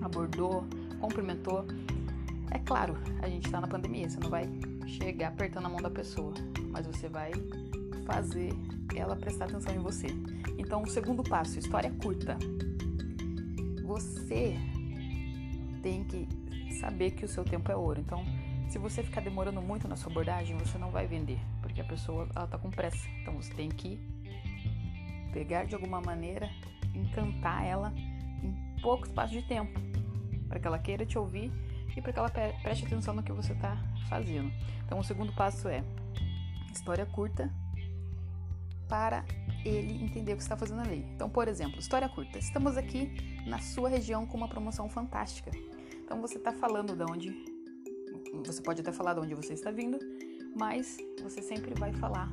abordou, 0.01 0.65
cumprimentou. 0.99 1.65
É 2.51 2.59
claro, 2.59 2.95
a 3.21 3.27
gente 3.27 3.51
tá 3.51 3.59
na 3.59 3.67
pandemia, 3.67 4.09
você 4.09 4.19
não 4.19 4.29
vai 4.29 4.49
chegar 4.87 5.27
apertando 5.27 5.65
a 5.65 5.69
mão 5.69 5.81
da 5.81 5.89
pessoa, 5.89 6.33
mas 6.69 6.87
você 6.87 7.09
vai 7.09 7.31
fazer 8.05 8.53
ela 8.95 9.15
prestar 9.15 9.45
atenção 9.45 9.75
em 9.75 9.79
você. 9.79 10.07
Então, 10.57 10.83
o 10.83 10.87
segundo 10.87 11.21
passo, 11.21 11.59
história 11.59 11.91
curta. 12.01 12.37
Você 13.83 14.57
tem 15.81 16.03
que 16.05 16.27
saber 16.79 17.11
que 17.11 17.25
o 17.25 17.27
seu 17.27 17.43
tempo 17.43 17.71
é 17.71 17.75
ouro. 17.75 17.99
Então, 17.99 18.23
se 18.67 18.77
você 18.77 19.03
ficar 19.03 19.21
demorando 19.21 19.61
muito 19.61 19.87
na 19.87 19.95
sua 19.95 20.11
abordagem, 20.11 20.57
você 20.57 20.77
não 20.77 20.91
vai 20.91 21.07
vender, 21.07 21.39
porque 21.61 21.81
a 21.81 21.83
pessoa 21.83 22.27
ela 22.35 22.47
tá 22.47 22.57
com 22.57 22.69
pressa. 22.69 23.07
Então, 23.21 23.35
você 23.35 23.53
tem 23.53 23.69
que 23.69 23.99
pegar 25.31 25.65
de 25.65 25.75
alguma 25.75 26.01
maneira, 26.01 26.49
encantar 26.93 27.65
ela 27.65 27.93
em 28.43 28.81
pouco 28.81 29.05
espaço 29.05 29.33
de 29.33 29.41
tempo, 29.41 29.79
para 30.47 30.59
que 30.59 30.67
ela 30.67 30.79
queira 30.79 31.05
te 31.05 31.17
ouvir 31.17 31.51
e 31.95 32.01
para 32.01 32.11
que 32.11 32.19
ela 32.19 32.29
preste 32.29 32.85
atenção 32.85 33.13
no 33.13 33.23
que 33.23 33.31
você 33.31 33.53
está 33.53 33.77
fazendo. 34.09 34.51
Então, 34.85 34.99
o 34.99 35.03
segundo 35.03 35.33
passo 35.33 35.67
é 35.67 35.83
história 36.71 37.05
curta 37.05 37.51
para 38.87 39.25
ele 39.63 40.03
entender 40.03 40.33
o 40.33 40.37
que 40.37 40.43
está 40.43 40.55
fazendo 40.55 40.81
ali. 40.81 41.05
Então, 41.15 41.29
por 41.29 41.47
exemplo, 41.47 41.79
história 41.79 42.07
curta. 42.07 42.37
Estamos 42.37 42.77
aqui 42.77 43.11
na 43.47 43.59
sua 43.59 43.89
região 43.89 44.25
com 44.25 44.37
uma 44.37 44.47
promoção 44.47 44.87
fantástica. 44.89 45.51
Então, 46.03 46.21
você 46.21 46.37
está 46.37 46.51
falando 46.51 46.95
de 46.95 47.03
onde. 47.03 47.54
Você 48.43 48.61
pode 48.61 48.81
até 48.81 48.91
falar 48.91 49.13
de 49.13 49.19
onde 49.19 49.35
você 49.35 49.53
está 49.53 49.71
vindo, 49.71 49.99
mas 50.55 50.97
você 51.21 51.41
sempre 51.41 51.73
vai 51.75 51.93
falar 51.93 52.31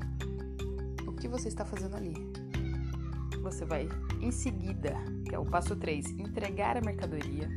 o 1.07 1.13
que 1.13 1.29
você 1.29 1.49
está 1.49 1.65
fazendo 1.65 1.97
ali. 1.97 2.15
Você 3.43 3.65
vai, 3.65 3.89
em 4.21 4.31
seguida, 4.31 4.95
que 5.29 5.35
é 5.35 5.39
o 5.39 5.45
passo 5.45 5.75
3, 5.77 6.11
entregar 6.19 6.77
a 6.77 6.81
mercadoria 6.81 7.49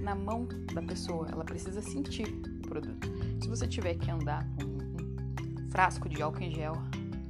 na 0.00 0.14
mão 0.14 0.46
da 0.72 0.82
pessoa. 0.82 1.28
Ela 1.30 1.44
precisa 1.44 1.82
sentir 1.82 2.28
o 2.64 2.68
produto. 2.68 3.08
Se 3.42 3.48
você 3.48 3.66
tiver 3.66 3.94
que 3.94 4.10
andar 4.10 4.46
com 4.56 4.64
um 4.64 5.70
frasco 5.70 6.08
de 6.08 6.22
álcool 6.22 6.42
em 6.42 6.54
gel, 6.54 6.74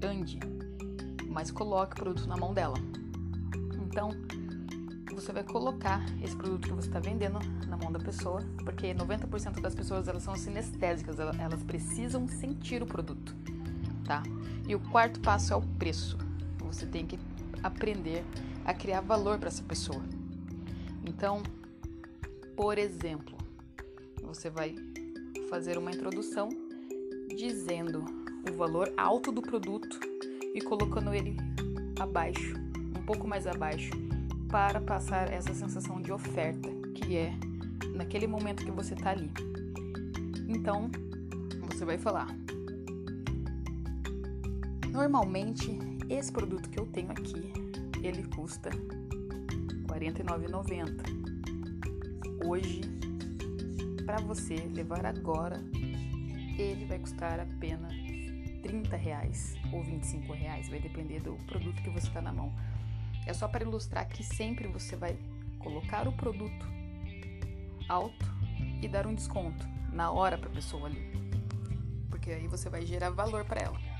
ande 0.02 0.38
mas 1.34 1.50
coloque 1.50 1.94
o 1.94 1.96
produto 1.96 2.28
na 2.28 2.36
mão 2.36 2.54
dela. 2.54 2.76
Então, 3.84 4.10
você 5.14 5.32
vai 5.32 5.44
colocar 5.44 6.04
esse 6.22 6.34
produto 6.34 6.68
que 6.68 6.74
você 6.74 6.88
está 6.88 6.98
vendendo 6.98 7.38
na 7.68 7.76
mão 7.76 7.90
da 7.90 7.98
pessoa, 7.98 8.40
porque 8.64 8.94
90% 8.94 9.60
das 9.60 9.74
pessoas 9.74 10.08
elas 10.08 10.22
são 10.22 10.34
sinestésicas, 10.36 11.18
elas 11.18 11.62
precisam 11.62 12.26
sentir 12.28 12.82
o 12.82 12.86
produto, 12.86 13.34
tá? 14.04 14.22
E 14.66 14.74
o 14.74 14.80
quarto 14.80 15.20
passo 15.20 15.52
é 15.52 15.56
o 15.56 15.62
preço. 15.62 16.18
Você 16.64 16.86
tem 16.86 17.06
que 17.06 17.18
aprender 17.62 18.24
a 18.64 18.74
criar 18.74 19.00
valor 19.00 19.38
para 19.38 19.48
essa 19.48 19.62
pessoa. 19.62 20.02
Então, 21.04 21.42
por 22.56 22.78
exemplo, 22.78 23.36
você 24.22 24.50
vai 24.50 24.74
fazer 25.48 25.78
uma 25.78 25.90
introdução 25.90 26.48
dizendo 27.28 28.04
o 28.50 28.56
valor 28.56 28.92
alto 28.96 29.30
do 29.30 29.42
produto 29.42 29.98
e 30.54 30.60
colocando 30.60 31.12
ele 31.14 31.36
abaixo, 31.98 32.54
um 32.98 33.04
pouco 33.04 33.26
mais 33.26 33.46
abaixo, 33.46 33.90
para 34.54 34.80
passar 34.80 35.32
essa 35.32 35.52
sensação 35.52 36.00
de 36.00 36.12
oferta 36.12 36.68
que 36.94 37.16
é 37.16 37.32
naquele 37.92 38.28
momento 38.28 38.64
que 38.64 38.70
você 38.70 38.94
está 38.94 39.10
ali. 39.10 39.28
Então, 40.46 40.88
você 41.62 41.84
vai 41.84 41.98
falar: 41.98 42.28
Normalmente, 44.92 45.76
esse 46.08 46.30
produto 46.30 46.70
que 46.70 46.78
eu 46.78 46.86
tenho 46.86 47.10
aqui, 47.10 47.52
ele 48.00 48.22
custa 48.28 48.70
R$ 48.70 48.76
49,90. 49.88 51.02
Hoje, 52.46 52.82
para 54.06 54.18
você 54.18 54.54
levar 54.72 55.04
agora, 55.04 55.60
ele 56.56 56.84
vai 56.84 57.00
custar 57.00 57.40
apenas 57.40 57.92
30 58.62 58.96
reais 58.96 59.56
ou 59.72 59.82
25 59.82 60.32
reais, 60.32 60.68
vai 60.68 60.78
depender 60.78 61.18
do 61.18 61.34
produto 61.44 61.82
que 61.82 61.90
você 61.90 62.06
está 62.06 62.22
na 62.22 62.32
mão. 62.32 62.54
É 63.26 63.32
só 63.32 63.48
para 63.48 63.64
ilustrar 63.64 64.08
que 64.08 64.22
sempre 64.22 64.68
você 64.68 64.96
vai 64.96 65.16
colocar 65.58 66.06
o 66.06 66.12
produto 66.12 66.66
alto 67.88 68.26
e 68.82 68.88
dar 68.88 69.06
um 69.06 69.14
desconto 69.14 69.66
na 69.92 70.10
hora 70.10 70.36
para 70.36 70.48
a 70.48 70.52
pessoa 70.52 70.86
ali, 70.86 71.10
porque 72.10 72.30
aí 72.30 72.48
você 72.48 72.68
vai 72.68 72.84
gerar 72.84 73.10
valor 73.10 73.44
para 73.44 73.60
ela. 73.62 73.93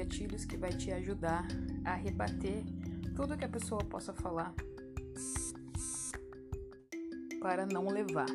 Gatilhos 0.00 0.46
que 0.46 0.56
vai 0.56 0.70
te 0.70 0.90
ajudar 0.90 1.46
a 1.84 1.94
rebater 1.94 2.64
tudo 3.14 3.36
que 3.36 3.44
a 3.44 3.48
pessoa 3.48 3.84
possa 3.84 4.14
falar 4.14 4.54
para 7.38 7.66
não 7.66 7.86
levar. 7.88 8.26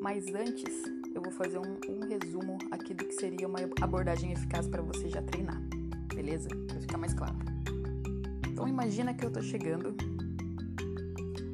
Mas 0.00 0.26
antes, 0.32 0.72
eu 1.14 1.20
vou 1.20 1.32
fazer 1.32 1.58
um, 1.58 1.78
um 1.88 2.08
resumo 2.08 2.58
aqui 2.70 2.94
do 2.94 3.04
que 3.04 3.14
seria 3.14 3.48
uma 3.48 3.58
abordagem 3.80 4.32
eficaz 4.32 4.68
para 4.68 4.82
você 4.82 5.08
já 5.08 5.20
treinar, 5.22 5.60
beleza? 6.14 6.48
Para 6.68 6.80
ficar 6.80 6.98
mais 6.98 7.14
claro. 7.14 7.36
Então 8.48 8.68
imagina 8.68 9.12
que 9.14 9.24
eu 9.24 9.32
tô 9.32 9.42
chegando 9.42 9.96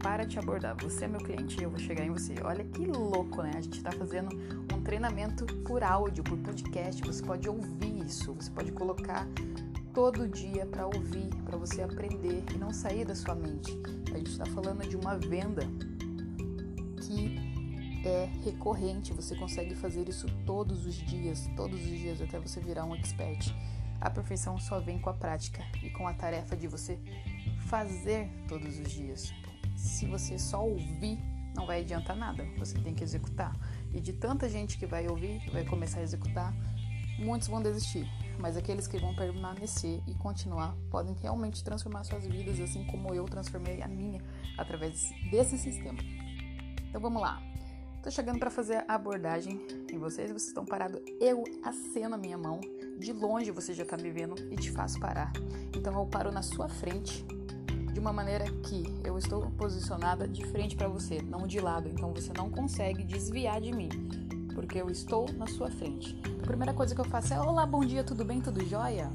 para 0.03 0.27
te 0.27 0.39
abordar. 0.39 0.77
Você 0.83 1.07
é 1.07 1.09
meu 1.09 1.21
cliente 1.21 1.61
e 1.61 1.65
eu 1.65 1.71
vou 1.71 1.79
chegar 1.79 2.05
em 2.05 2.11
você. 2.11 2.35
Olha 2.43 2.65
que 2.65 2.85
louco, 2.85 3.43
né? 3.43 3.53
A 3.57 3.61
gente 3.61 3.79
está 3.79 3.93
fazendo 3.93 4.29
um 4.75 4.83
treinamento 4.83 5.47
por 5.65 5.83
áudio, 5.83 6.23
por 6.23 6.39
podcast. 6.39 7.03
Você 7.03 7.23
pode 7.23 7.49
ouvir 7.49 7.88
isso, 8.09 8.33
você 8.33 8.51
pode 8.51 8.73
colocar 8.73 9.29
todo 9.93 10.27
dia 10.27 10.65
para 10.67 10.87
ouvir, 10.87 11.29
para 11.45 11.57
você 11.57 11.83
aprender 11.83 12.43
e 12.55 12.59
não 12.59 12.73
sair 12.73 13.05
da 13.05 13.15
sua 13.15 13.35
mente. 13.35 13.79
A 14.13 14.17
gente 14.17 14.31
está 14.31 14.47
falando 14.47 14.89
de 14.89 14.97
uma 14.97 15.17
venda 15.19 15.63
que 17.03 17.37
é 18.05 18.25
recorrente. 18.45 19.13
Você 19.13 19.37
consegue 19.37 19.75
fazer 19.75 20.09
isso 20.09 20.27
todos 20.47 20.87
os 20.87 20.95
dias, 20.95 21.49
todos 21.57 21.81
os 21.81 21.99
dias 21.99 22.21
até 22.21 22.39
você 22.39 22.61
virar 22.61 22.85
um 22.85 22.95
expert. 22.95 23.55
A 24.01 24.09
perfeição 24.09 24.59
só 24.59 24.81
vem 24.81 24.99
com 24.99 25.11
a 25.11 25.15
prática 25.15 25.63
e 25.83 25.91
com 25.91 26.07
a 26.09 26.15
tarefa 26.15 26.57
de 26.57 26.67
você 26.67 26.99
fazer 27.67 28.31
todos 28.49 28.79
os 28.79 28.91
dias 28.91 29.33
se 29.79 30.07
você 30.07 30.39
só 30.39 30.67
ouvir, 30.67 31.19
não 31.55 31.65
vai 31.65 31.81
adiantar 31.81 32.17
nada. 32.17 32.45
Você 32.59 32.79
tem 32.79 32.93
que 32.93 33.05
executar. 33.05 33.57
E 33.93 34.01
de 34.01 34.13
tanta 34.13 34.49
gente 34.49 34.77
que 34.77 34.87
vai 34.87 35.07
ouvir, 35.09 35.49
vai 35.51 35.65
começar 35.65 36.01
a 36.01 36.03
executar, 36.03 36.53
muitos 37.19 37.49
vão 37.49 37.63
desistir. 37.63 38.07
Mas 38.39 38.57
aqueles 38.57 38.87
que 38.87 38.99
vão 38.99 39.15
permanecer 39.15 40.01
e 40.07 40.15
continuar 40.15 40.77
podem 40.91 41.15
realmente 41.15 41.63
transformar 41.65 42.05
suas 42.05 42.27
vidas, 42.27 42.61
assim 42.61 42.85
como 42.87 43.13
eu 43.13 43.25
transformei 43.25 43.83
a 43.83 43.89
minha 43.89 44.23
através 44.57 45.11
desse 45.31 45.59
sistema. 45.59 45.99
Então 46.89 47.01
vamos 47.01 47.21
lá. 47.21 47.43
Tô 48.03 48.11
chegando 48.11 48.39
para 48.39 48.49
fazer 48.49 48.85
a 48.87 48.95
abordagem 48.95 49.61
em 49.93 49.99
vocês. 49.99 50.31
Vocês 50.31 50.49
estão 50.49 50.65
parados. 50.65 51.01
Eu 51.21 51.43
aceno 51.65 52.15
a 52.15 52.19
minha 52.19 52.39
mão. 52.39 52.61
De 52.99 53.13
longe 53.13 53.51
você 53.51 53.75
já 53.75 53.85
tá 53.85 53.97
me 53.97 54.11
vendo 54.11 54.37
e 54.53 54.57
te 54.57 54.71
faço 54.71 54.99
parar. 55.01 55.33
Então 55.77 55.93
eu 55.93 56.07
paro 56.07 56.31
na 56.33 56.43
sua 56.43 56.69
frente 56.69 57.25
de 57.99 58.01
uma 58.01 58.13
maneira 58.13 58.45
que 58.63 58.85
eu 59.05 59.19
estou 59.19 59.51
posicionada 59.51 60.29
de 60.29 60.47
frente 60.47 60.77
para 60.77 60.87
você, 60.87 61.21
não 61.21 61.49
de 61.49 61.59
lado, 61.59 61.89
então 61.89 62.15
você 62.15 62.33
não 62.33 62.49
consegue 62.49 63.03
desviar 63.03 63.61
de 63.61 63.73
mim, 63.73 63.89
porque 64.59 64.81
eu 64.83 64.91
estou 64.91 65.33
na 65.35 65.47
sua 65.47 65.71
frente. 65.71 66.21
A 66.43 66.45
primeira 66.45 66.75
coisa 66.75 66.93
que 66.93 67.01
eu 67.01 67.05
faço 67.05 67.33
é: 67.33 67.41
Olá, 67.41 67.65
bom 67.65 67.85
dia, 67.85 68.03
tudo 68.03 68.25
bem, 68.25 68.41
tudo 68.41 68.67
jóia? 68.67 69.09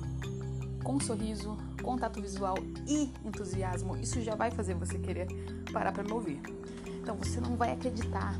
Com 0.81 0.93
um 0.93 0.99
sorriso, 1.01 1.57
contato 1.81 2.21
visual 2.21 2.55
e 2.87 3.11
entusiasmo, 3.25 3.97
isso 3.97 4.21
já 4.21 4.35
vai 4.35 4.51
fazer 4.51 4.73
você 4.73 4.97
querer 4.97 5.27
parar 5.73 5.91
para 5.91 6.01
me 6.01 6.13
ouvir. 6.13 6.41
Então 7.01 7.17
você 7.17 7.41
não 7.41 7.57
vai 7.57 7.73
acreditar. 7.73 8.37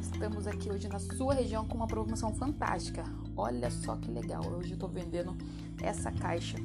Estamos 0.00 0.46
aqui 0.46 0.70
hoje 0.70 0.86
na 0.88 1.00
sua 1.00 1.34
região 1.34 1.66
com 1.66 1.76
uma 1.76 1.88
promoção 1.88 2.32
fantástica. 2.32 3.02
Olha 3.36 3.68
só 3.68 3.96
que 3.96 4.08
legal. 4.08 4.46
Hoje 4.46 4.70
eu 4.70 4.74
estou 4.74 4.88
vendendo 4.88 5.36
essa 5.82 6.12
caixa 6.12 6.56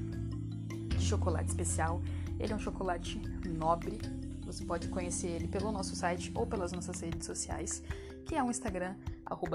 de 0.87 1.01
chocolate 1.01 1.49
especial. 1.49 1.99
Ele 2.39 2.53
é 2.53 2.55
um 2.55 2.59
chocolate 2.59 3.19
nobre. 3.57 3.97
Você 4.45 4.65
pode 4.65 4.87
conhecer 4.89 5.29
ele 5.29 5.47
pelo 5.47 5.71
nosso 5.71 5.95
site 5.95 6.31
ou 6.35 6.45
pelas 6.45 6.71
nossas 6.71 6.99
redes 6.99 7.25
sociais, 7.25 7.81
que 8.25 8.35
é 8.35 8.43
o 8.43 8.49
Instagram, 8.49 8.95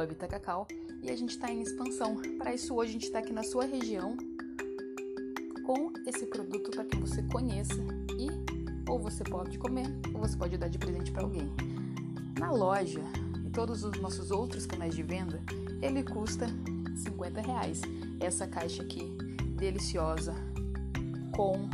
VitaCacau. 0.09 0.67
E 1.03 1.11
a 1.11 1.17
gente 1.17 1.31
está 1.31 1.51
em 1.51 1.61
expansão. 1.63 2.17
Para 2.39 2.55
isso, 2.55 2.75
hoje 2.75 2.91
a 2.91 2.93
gente 2.93 3.07
está 3.07 3.19
aqui 3.21 3.33
na 3.33 3.43
sua 3.43 3.65
região 3.65 4.17
com 5.65 5.93
esse 6.07 6.27
produto 6.27 6.71
para 6.71 6.85
que 6.85 6.97
você 6.97 7.23
conheça 7.25 7.77
e 8.19 8.29
ou 8.91 8.99
você 8.99 9.23
pode 9.23 9.59
comer 9.59 9.87
ou 10.15 10.21
você 10.21 10.37
pode 10.37 10.57
dar 10.57 10.69
de 10.69 10.79
presente 10.79 11.13
para 11.13 11.23
alguém. 11.23 11.53
Na 12.39 12.51
loja 12.51 13.03
e 13.45 13.51
todos 13.51 13.85
os 13.85 14.01
nossos 14.01 14.31
outros 14.31 14.65
canais 14.67 14.95
de 14.95 15.03
venda, 15.03 15.41
ele 15.83 16.03
custa 16.03 16.47
50 16.97 17.41
reais. 17.41 17.83
Essa 18.19 18.47
caixa 18.47 18.83
aqui, 18.83 19.05
deliciosa, 19.57 20.35
com 21.37 21.69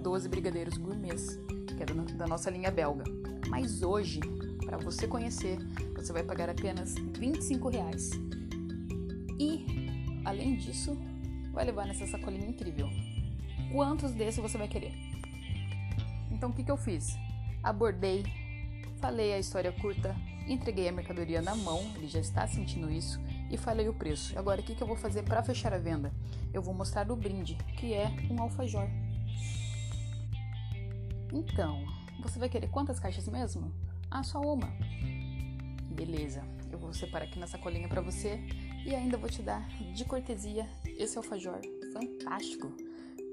12 0.00 0.28
brigadeiros 0.28 0.78
gourmets, 0.78 1.38
que 1.76 1.82
é 1.82 1.86
da 2.14 2.26
nossa 2.26 2.50
linha 2.50 2.70
belga. 2.70 3.04
Mas 3.48 3.82
hoje, 3.82 4.20
para 4.64 4.78
você 4.78 5.06
conhecer, 5.06 5.58
você 6.00 6.12
vai 6.12 6.22
pagar 6.22 6.48
apenas 6.48 6.94
25 6.94 7.68
reais. 7.68 8.10
E, 9.38 9.66
além 10.24 10.56
disso, 10.56 10.96
vai 11.52 11.64
levar 11.64 11.86
nessa 11.86 12.06
sacolinha 12.06 12.46
incrível. 12.46 12.88
Quantos 13.72 14.12
desses 14.12 14.40
você 14.40 14.56
vai 14.56 14.68
querer? 14.68 14.92
Então, 16.30 16.50
o 16.50 16.52
que, 16.52 16.64
que 16.64 16.70
eu 16.70 16.76
fiz? 16.76 17.16
Abordei, 17.62 18.24
falei 18.96 19.34
a 19.34 19.38
história 19.38 19.70
curta, 19.72 20.16
entreguei 20.48 20.88
a 20.88 20.92
mercadoria 20.92 21.42
na 21.42 21.54
mão, 21.54 21.80
ele 21.96 22.08
já 22.08 22.18
está 22.18 22.46
sentindo 22.46 22.90
isso, 22.90 23.20
e 23.50 23.56
falei 23.56 23.88
o 23.88 23.94
preço. 23.94 24.38
Agora, 24.38 24.60
o 24.60 24.64
que, 24.64 24.74
que 24.74 24.82
eu 24.82 24.86
vou 24.86 24.96
fazer 24.96 25.22
para 25.22 25.42
fechar 25.42 25.72
a 25.72 25.78
venda? 25.78 26.12
Eu 26.52 26.62
vou 26.62 26.72
mostrar 26.72 27.10
o 27.10 27.16
brinde, 27.16 27.56
que 27.76 27.92
é 27.92 28.10
um 28.30 28.40
alfajor. 28.40 28.88
Então, 31.32 31.84
você 32.22 32.38
vai 32.38 32.48
querer 32.48 32.68
quantas 32.68 32.98
caixas 32.98 33.28
mesmo? 33.28 33.72
Ah, 34.10 34.22
só 34.22 34.40
uma. 34.40 34.68
Beleza, 35.90 36.42
eu 36.70 36.78
vou 36.78 36.94
separar 36.94 37.24
aqui 37.24 37.38
na 37.38 37.46
sacolinha 37.46 37.88
para 37.88 38.00
você 38.00 38.40
e 38.86 38.94
ainda 38.94 39.16
vou 39.16 39.28
te 39.28 39.42
dar 39.42 39.68
de 39.92 40.04
cortesia 40.04 40.66
esse 40.86 41.18
alfajor 41.18 41.60
fantástico 41.92 42.72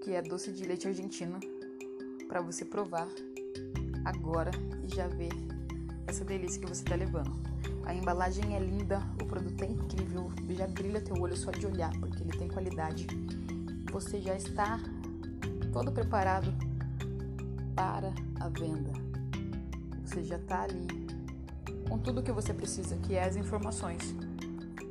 que 0.04 0.13
é 0.13 0.22
doce 0.22 0.52
de 0.52 0.63
leite 0.65 0.88
argentino, 0.88 1.39
para 2.28 2.41
você 2.41 2.65
provar 2.65 3.08
agora 4.06 4.52
e 4.84 4.96
já 4.96 5.08
ver 5.08 5.32
essa 6.08 6.26
delícia 6.26 6.60
que 6.60 6.67
você 6.67 6.82
está 6.82 6.96
levando. 6.96 7.32
A 7.86 7.93
embalagem 7.93 8.56
é 8.56 8.60
linda, 8.60 9.02
o 9.22 9.26
produto 9.26 9.62
é 9.63 9.67
incrível, 9.67 10.32
já 10.50 10.67
brilha 10.67 11.00
teu 11.00 11.15
olho 11.22 11.38
só 11.38 11.52
de 11.52 11.65
olhar, 11.65 11.91
porque 12.00 12.24
ele 12.24 12.38
tem 12.38 12.48
qualidade. 12.48 13.06
Você 13.91 14.20
já 14.20 14.36
está 14.36 14.80
todo 15.72 15.91
preparado 15.91 16.54
para 17.76 18.13
a 18.39 18.50
venda. 18.50 18.91
Você 20.04 20.24
já 20.24 20.38
está 20.38 20.63
ali 20.63 21.07
com 21.88 21.97
tudo 21.97 22.21
que 22.21 22.32
você 22.32 22.54
precisa, 22.54 22.97
que 22.97 23.15
é 23.15 23.23
as 23.23 23.36
informações. 23.36 24.15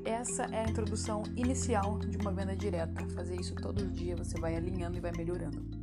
Essa 0.04 0.44
é 0.44 0.64
a 0.64 0.68
introdução 0.68 1.22
inicial 1.34 1.98
de 1.98 2.16
uma 2.16 2.32
venda 2.32 2.56
direta. 2.56 3.06
Fazer 3.10 3.38
isso 3.40 3.54
todos 3.56 3.82
os 3.82 3.92
dias, 3.92 4.18
você 4.18 4.38
vai 4.38 4.56
alinhando 4.56 4.96
e 4.96 5.00
vai 5.00 5.12
melhorando. 5.12 5.75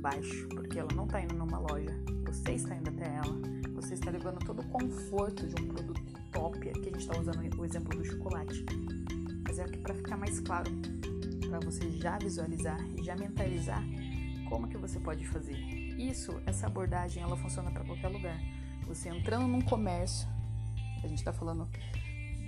Baixo, 0.00 0.48
porque 0.48 0.78
ela 0.78 0.92
não 0.94 1.04
está 1.04 1.20
indo 1.20 1.34
numa 1.34 1.58
loja, 1.58 1.90
você 2.26 2.52
está 2.52 2.74
indo 2.74 2.88
até 2.90 3.14
ela, 3.14 3.40
você 3.74 3.94
está 3.94 4.10
levando 4.10 4.38
todo 4.44 4.60
o 4.60 4.66
conforto 4.68 5.46
de 5.46 5.62
um 5.62 5.68
produto 5.68 6.02
top. 6.32 6.58
Aqui 6.68 6.80
a 6.80 6.84
gente 6.84 6.98
está 6.98 7.18
usando 7.18 7.58
o 7.58 7.64
exemplo 7.64 7.98
do 7.98 8.04
chocolate, 8.04 8.64
mas 9.46 9.58
é 9.58 9.64
aqui 9.64 9.78
para 9.78 9.94
ficar 9.94 10.16
mais 10.16 10.40
claro, 10.40 10.70
para 11.48 11.60
você 11.60 11.90
já 11.90 12.18
visualizar 12.18 12.78
já 13.02 13.16
mentalizar 13.16 13.82
como 14.48 14.68
que 14.68 14.76
você 14.76 14.98
pode 14.98 15.26
fazer. 15.26 15.56
Isso, 15.56 16.40
essa 16.46 16.66
abordagem, 16.66 17.22
ela 17.22 17.36
funciona 17.36 17.70
para 17.70 17.84
qualquer 17.84 18.08
lugar. 18.08 18.38
Você 18.86 19.08
entrando 19.08 19.46
num 19.46 19.60
comércio, 19.60 20.28
a 21.02 21.06
gente 21.06 21.18
está 21.18 21.32
falando 21.32 21.68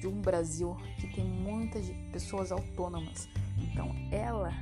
de 0.00 0.08
um 0.08 0.20
Brasil 0.20 0.76
que 0.98 1.06
tem 1.06 1.24
muitas 1.24 1.88
pessoas 2.10 2.50
autônomas. 2.50 3.28
Então, 3.58 3.94
ela 4.10 4.52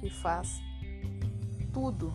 que 0.00 0.10
faz 0.10 0.60
tudo 1.76 2.10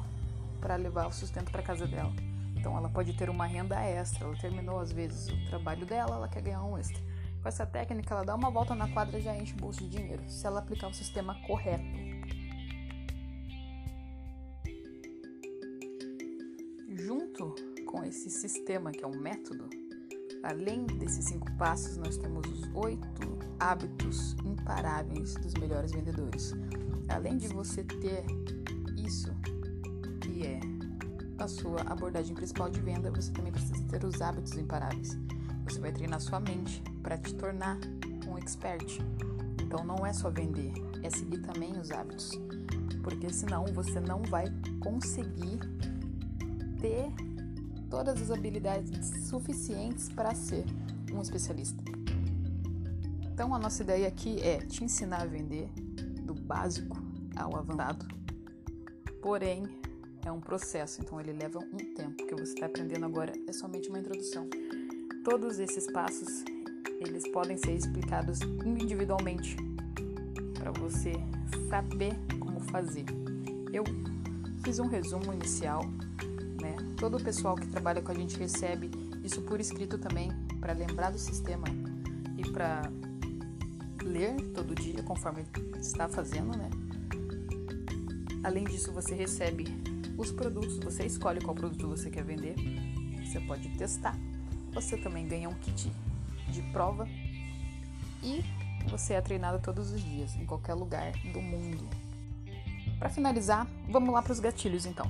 para 0.60 0.76
levar 0.76 1.06
o 1.06 1.14
sustento 1.14 1.52
para 1.52 1.62
casa 1.62 1.86
dela. 1.86 2.12
Então 2.58 2.76
ela 2.76 2.90
pode 2.90 3.14
ter 3.14 3.30
uma 3.30 3.46
renda 3.46 3.80
extra. 3.80 4.26
Ela 4.26 4.36
terminou 4.36 4.80
às 4.80 4.92
vezes 4.92 5.28
o 5.28 5.46
trabalho 5.50 5.86
dela, 5.86 6.16
ela 6.16 6.28
quer 6.28 6.42
ganhar 6.42 6.64
um 6.64 6.76
extra. 6.80 7.00
Com 7.44 7.48
essa 7.48 7.64
técnica, 7.64 8.16
ela 8.16 8.26
dá 8.26 8.34
uma 8.34 8.50
volta 8.50 8.74
na 8.74 8.88
quadra 8.88 9.20
e 9.20 9.22
já 9.22 9.38
enche 9.38 9.54
o 9.54 9.58
bolso 9.58 9.84
de 9.84 9.90
dinheiro, 9.90 10.24
se 10.28 10.48
ela 10.48 10.62
aplicar 10.62 10.88
o 10.88 10.94
sistema 10.96 11.36
correto. 11.46 11.84
Junto 16.90 17.54
com 17.86 18.04
esse 18.04 18.32
sistema, 18.32 18.92
que 18.92 19.04
é 19.04 19.08
um 19.08 19.20
método, 19.20 19.70
além 20.42 20.88
desses 20.88 21.26
cinco 21.26 21.52
passos, 21.58 21.98
nós 21.98 22.18
temos 22.18 22.48
os 22.48 22.76
oito 22.76 23.38
hábitos 23.60 24.36
imparáveis 24.44 25.36
dos 25.36 25.54
melhores 25.54 25.92
vendedores. 25.92 26.52
Além 27.10 27.38
de 27.38 27.48
você 27.48 27.84
ter 27.84 28.26
isso, 29.12 29.30
é 30.42 30.58
a 31.38 31.48
sua 31.48 31.82
abordagem 31.82 32.34
principal 32.34 32.70
de 32.70 32.80
venda, 32.80 33.12
você 33.12 33.30
também 33.32 33.52
precisa 33.52 33.84
ter 33.90 34.04
os 34.06 34.22
hábitos 34.22 34.54
imparáveis. 34.54 35.18
Você 35.66 35.80
vai 35.82 35.92
treinar 35.92 36.22
sua 36.22 36.40
mente 36.40 36.82
para 37.04 37.18
te 37.18 37.34
tornar 37.36 37.78
um 38.26 38.38
expert. 38.38 39.00
Então 39.62 39.84
não 39.84 40.06
é 40.06 40.14
só 40.14 40.30
vender, 40.30 40.72
é 41.04 41.10
seguir 41.10 41.40
também 41.40 41.78
os 41.78 41.92
hábitos. 41.92 42.32
Porque 43.04 43.30
senão 43.34 43.66
você 43.66 44.00
não 44.00 44.22
vai 44.24 44.46
conseguir 44.80 45.60
ter 46.80 47.12
todas 47.90 48.22
as 48.22 48.32
habilidades 48.32 49.28
suficientes 49.28 50.08
para 50.08 50.34
ser 50.34 50.64
um 51.12 51.22
especialista. 51.22 51.84
Então 53.34 53.54
a 53.54 53.60
nossa 53.60 53.84
ideia 53.84 54.08
aqui 54.08 54.40
é 54.40 54.60
te 54.60 54.86
ensinar 54.86 55.24
a 55.24 55.26
vender 55.26 55.70
do 56.24 56.34
básico 56.34 56.98
ao 57.36 57.58
avançado 57.58 58.21
Porém, 59.22 59.64
é 60.26 60.32
um 60.32 60.40
processo, 60.40 61.02
então 61.02 61.20
ele 61.20 61.32
leva 61.34 61.60
um 61.60 61.78
tempo. 61.94 62.24
O 62.24 62.28
que 62.28 62.36
você 62.36 62.54
está 62.54 62.66
aprendendo 62.66 63.06
agora 63.06 63.32
é 63.48 63.54
somente 63.54 63.90
uma 63.90 64.00
introdução. 64.00 64.48
Todos 65.24 65.60
esses 65.60 65.86
passos, 65.92 66.44
eles 67.00 67.28
podem 67.32 67.56
ser 67.58 67.76
explicados 67.76 68.40
individualmente 68.66 69.56
para 70.58 70.72
você 70.72 71.14
saber 71.70 72.16
como 72.40 72.60
fazer. 72.60 73.06
Eu 73.72 73.84
fiz 74.64 74.80
um 74.80 74.88
resumo 74.88 75.32
inicial, 75.34 75.84
né? 76.60 76.76
Todo 76.98 77.18
o 77.18 77.24
pessoal 77.24 77.56
que 77.56 77.68
trabalha 77.68 78.02
com 78.02 78.12
a 78.12 78.16
gente 78.16 78.38
recebe 78.38 78.90
isso 79.24 79.42
por 79.44 79.60
escrito 79.60 79.98
também 79.98 80.32
para 80.60 80.74
lembrar 80.74 81.12
do 81.12 81.20
sistema 81.20 81.68
e 82.38 82.50
para 82.50 82.92
ler 84.04 84.36
todo 84.54 84.74
dia 84.74 85.04
conforme 85.04 85.46
está 85.80 86.08
fazendo, 86.10 86.58
né? 86.58 86.70
Além 88.44 88.64
disso, 88.64 88.92
você 88.92 89.14
recebe 89.14 89.66
os 90.18 90.32
produtos, 90.32 90.78
você 90.80 91.06
escolhe 91.06 91.40
qual 91.42 91.56
produto 91.56 91.88
você 91.88 92.10
quer 92.10 92.24
vender, 92.24 92.56
você 93.24 93.40
pode 93.42 93.70
testar. 93.78 94.16
Você 94.74 94.98
também 94.98 95.28
ganha 95.28 95.50
um 95.50 95.54
kit 95.54 95.92
de 96.50 96.62
prova 96.72 97.08
e 98.24 98.44
você 98.90 99.14
é 99.14 99.22
treinado 99.22 99.60
todos 99.60 99.92
os 99.92 100.02
dias, 100.02 100.36
em 100.36 100.46
qualquer 100.46 100.74
lugar 100.74 101.12
do 101.34 101.42
mundo. 101.42 101.88
Para 102.98 103.10
finalizar, 103.10 103.68
vamos 103.90 104.14
lá 104.14 104.22
para 104.22 104.32
os 104.32 104.40
gatilhos 104.40 104.86
então. 104.86 105.06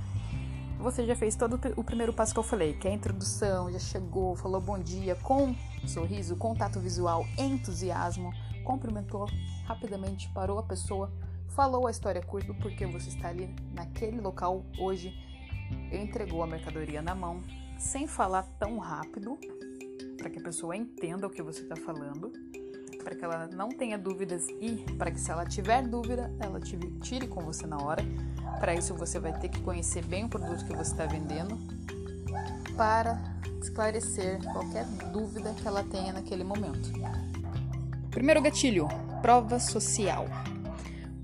você 0.79 1.05
já 1.05 1.15
fez 1.15 1.35
todo 1.35 1.59
o 1.75 1.83
primeiro 1.83 2.11
passo 2.11 2.33
que 2.33 2.39
eu 2.39 2.43
falei, 2.43 2.73
que 2.73 2.87
é 2.87 2.91
a 2.91 2.93
introdução, 2.93 3.71
já 3.71 3.79
chegou, 3.79 4.35
falou 4.35 4.59
bom 4.59 4.79
dia, 4.79 5.15
com 5.15 5.55
sorriso, 5.85 6.35
contato 6.35 6.79
visual, 6.79 7.25
entusiasmo, 7.37 8.33
cumprimentou 8.63 9.29
rapidamente, 9.65 10.29
parou 10.29 10.57
a 10.57 10.63
pessoa, 10.63 11.11
falou 11.55 11.87
a 11.87 11.91
história 11.91 12.21
curta 12.21 12.53
porque 12.53 12.85
você 12.85 13.09
está 13.09 13.29
ali 13.29 13.53
naquele 13.73 14.19
local 14.19 14.65
hoje, 14.79 15.13
entregou 15.91 16.43
a 16.43 16.47
mercadoria 16.47 17.01
na 17.01 17.13
mão, 17.13 17.41
sem 17.77 18.07
falar 18.07 18.43
tão 18.59 18.77
rápido, 18.77 19.37
para 20.17 20.29
que 20.29 20.39
a 20.39 20.43
pessoa 20.43 20.75
entenda 20.75 21.27
o 21.27 21.29
que 21.29 21.41
você 21.41 21.61
está 21.61 21.75
falando, 21.75 22.31
para 23.03 23.15
que 23.15 23.25
ela 23.25 23.47
não 23.47 23.69
tenha 23.69 23.97
dúvidas 23.97 24.47
e 24.61 24.85
para 24.97 25.11
que 25.11 25.19
se 25.19 25.31
ela 25.31 25.45
tiver 25.45 25.87
dúvida, 25.87 26.31
ela 26.39 26.59
tire 26.59 27.27
com 27.27 27.41
você 27.41 27.65
na 27.65 27.77
hora. 27.77 28.03
Para 28.59 28.75
isso 28.75 28.93
você 28.93 29.19
vai 29.19 29.37
ter 29.39 29.49
que 29.49 29.59
conhecer 29.61 30.05
bem 30.05 30.25
o 30.25 30.29
produto 30.29 30.65
que 30.65 30.75
você 30.75 30.91
está 30.91 31.05
vendendo 31.05 31.57
para 32.77 33.19
esclarecer 33.59 34.41
qualquer 34.53 34.85
dúvida 35.11 35.53
que 35.53 35.67
ela 35.67 35.83
tenha 35.83 36.13
naquele 36.13 36.43
momento. 36.43 36.91
Primeiro 38.11 38.41
gatilho: 38.41 38.87
prova 39.21 39.59
social. 39.59 40.25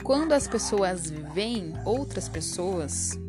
Quando 0.07 0.31
as 0.31 0.47
pessoas 0.47 1.09
veem 1.09 1.73
outras 1.83 2.29
pessoas 2.29 3.19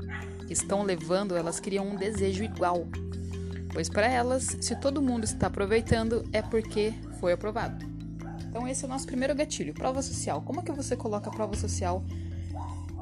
que 0.47 0.53
estão 0.53 0.85
levando, 0.85 1.37
elas 1.37 1.59
criam 1.59 1.85
um 1.85 1.97
desejo 1.97 2.45
igual. 2.45 2.87
Pois 3.73 3.89
para 3.89 4.07
elas, 4.07 4.57
se 4.61 4.77
todo 4.77 5.03
mundo 5.03 5.25
está 5.25 5.49
aproveitando, 5.49 6.25
é 6.33 6.41
porque 6.41 6.95
foi 7.19 7.33
aprovado. 7.33 7.85
Então 8.49 8.69
esse 8.69 8.85
é 8.85 8.87
o 8.87 8.89
nosso 8.89 9.07
primeiro 9.07 9.35
gatilho, 9.35 9.75
prova 9.75 10.01
social. 10.03 10.41
Como 10.43 10.61
é 10.61 10.63
que 10.63 10.71
você 10.71 10.95
coloca 10.95 11.29
a 11.29 11.33
prova 11.33 11.57
social 11.57 12.05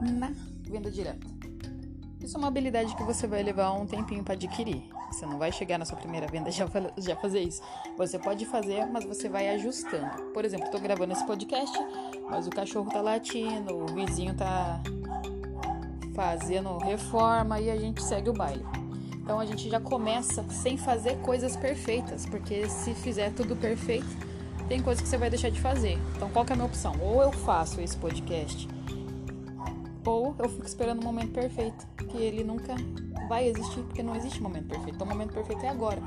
na 0.00 0.32
venda 0.62 0.90
direta? 0.90 1.26
Isso 2.18 2.34
é 2.34 2.38
uma 2.38 2.48
habilidade 2.48 2.96
que 2.96 3.02
você 3.02 3.26
vai 3.26 3.42
levar 3.42 3.72
um 3.74 3.84
tempinho 3.84 4.24
para 4.24 4.32
adquirir. 4.32 4.88
Você 5.10 5.24
não 5.24 5.38
vai 5.38 5.52
chegar 5.52 5.78
na 5.78 5.84
sua 5.84 5.96
primeira 5.96 6.26
venda 6.26 6.50
já, 6.52 6.66
já 6.96 7.16
fazer 7.16 7.40
isso. 7.40 7.62
Você 7.96 8.18
pode 8.18 8.44
fazer, 8.46 8.86
mas 8.86 9.04
você 9.04 9.28
vai 9.28 9.48
ajustando. 9.50 10.22
Por 10.32 10.44
exemplo, 10.44 10.66
estou 10.66 10.80
gravando 10.80 11.12
esse 11.12 11.26
podcast, 11.26 11.76
mas 12.28 12.46
o 12.46 12.50
cachorro 12.50 12.90
tá 12.90 13.00
latindo, 13.00 13.76
o 13.76 13.86
vizinho 13.86 14.34
tá 14.34 14.80
fazendo 16.14 16.78
reforma 16.78 17.60
e 17.60 17.70
a 17.70 17.76
gente 17.76 18.02
segue 18.02 18.30
o 18.30 18.32
baile. 18.32 18.64
Então 19.14 19.40
a 19.40 19.44
gente 19.44 19.68
já 19.68 19.80
começa 19.80 20.44
sem 20.50 20.76
fazer 20.76 21.16
coisas 21.18 21.56
perfeitas, 21.56 22.24
porque 22.24 22.68
se 22.68 22.94
fizer 22.94 23.32
tudo 23.32 23.56
perfeito, 23.56 24.06
tem 24.68 24.80
coisas 24.80 25.02
que 25.02 25.08
você 25.08 25.18
vai 25.18 25.28
deixar 25.28 25.50
de 25.50 25.60
fazer. 25.60 25.98
Então 26.14 26.30
qual 26.30 26.44
que 26.44 26.52
é 26.52 26.54
a 26.54 26.56
minha 26.56 26.66
opção? 26.66 26.94
Ou 27.00 27.22
eu 27.22 27.32
faço 27.32 27.80
esse 27.80 27.96
podcast, 27.96 28.68
ou 30.06 30.34
eu 30.38 30.48
fico 30.48 30.64
esperando 30.64 31.00
o 31.00 31.04
momento 31.04 31.32
perfeito, 31.32 31.86
que 32.08 32.16
ele 32.16 32.44
nunca 32.44 32.74
vai 33.28 33.48
existir, 33.48 33.82
porque 33.82 34.02
não 34.02 34.14
existe 34.14 34.40
momento 34.40 34.68
perfeito. 34.68 34.94
Então 34.94 35.06
o 35.06 35.10
momento 35.10 35.32
perfeito 35.32 35.64
é 35.64 35.68
agora. 35.68 36.00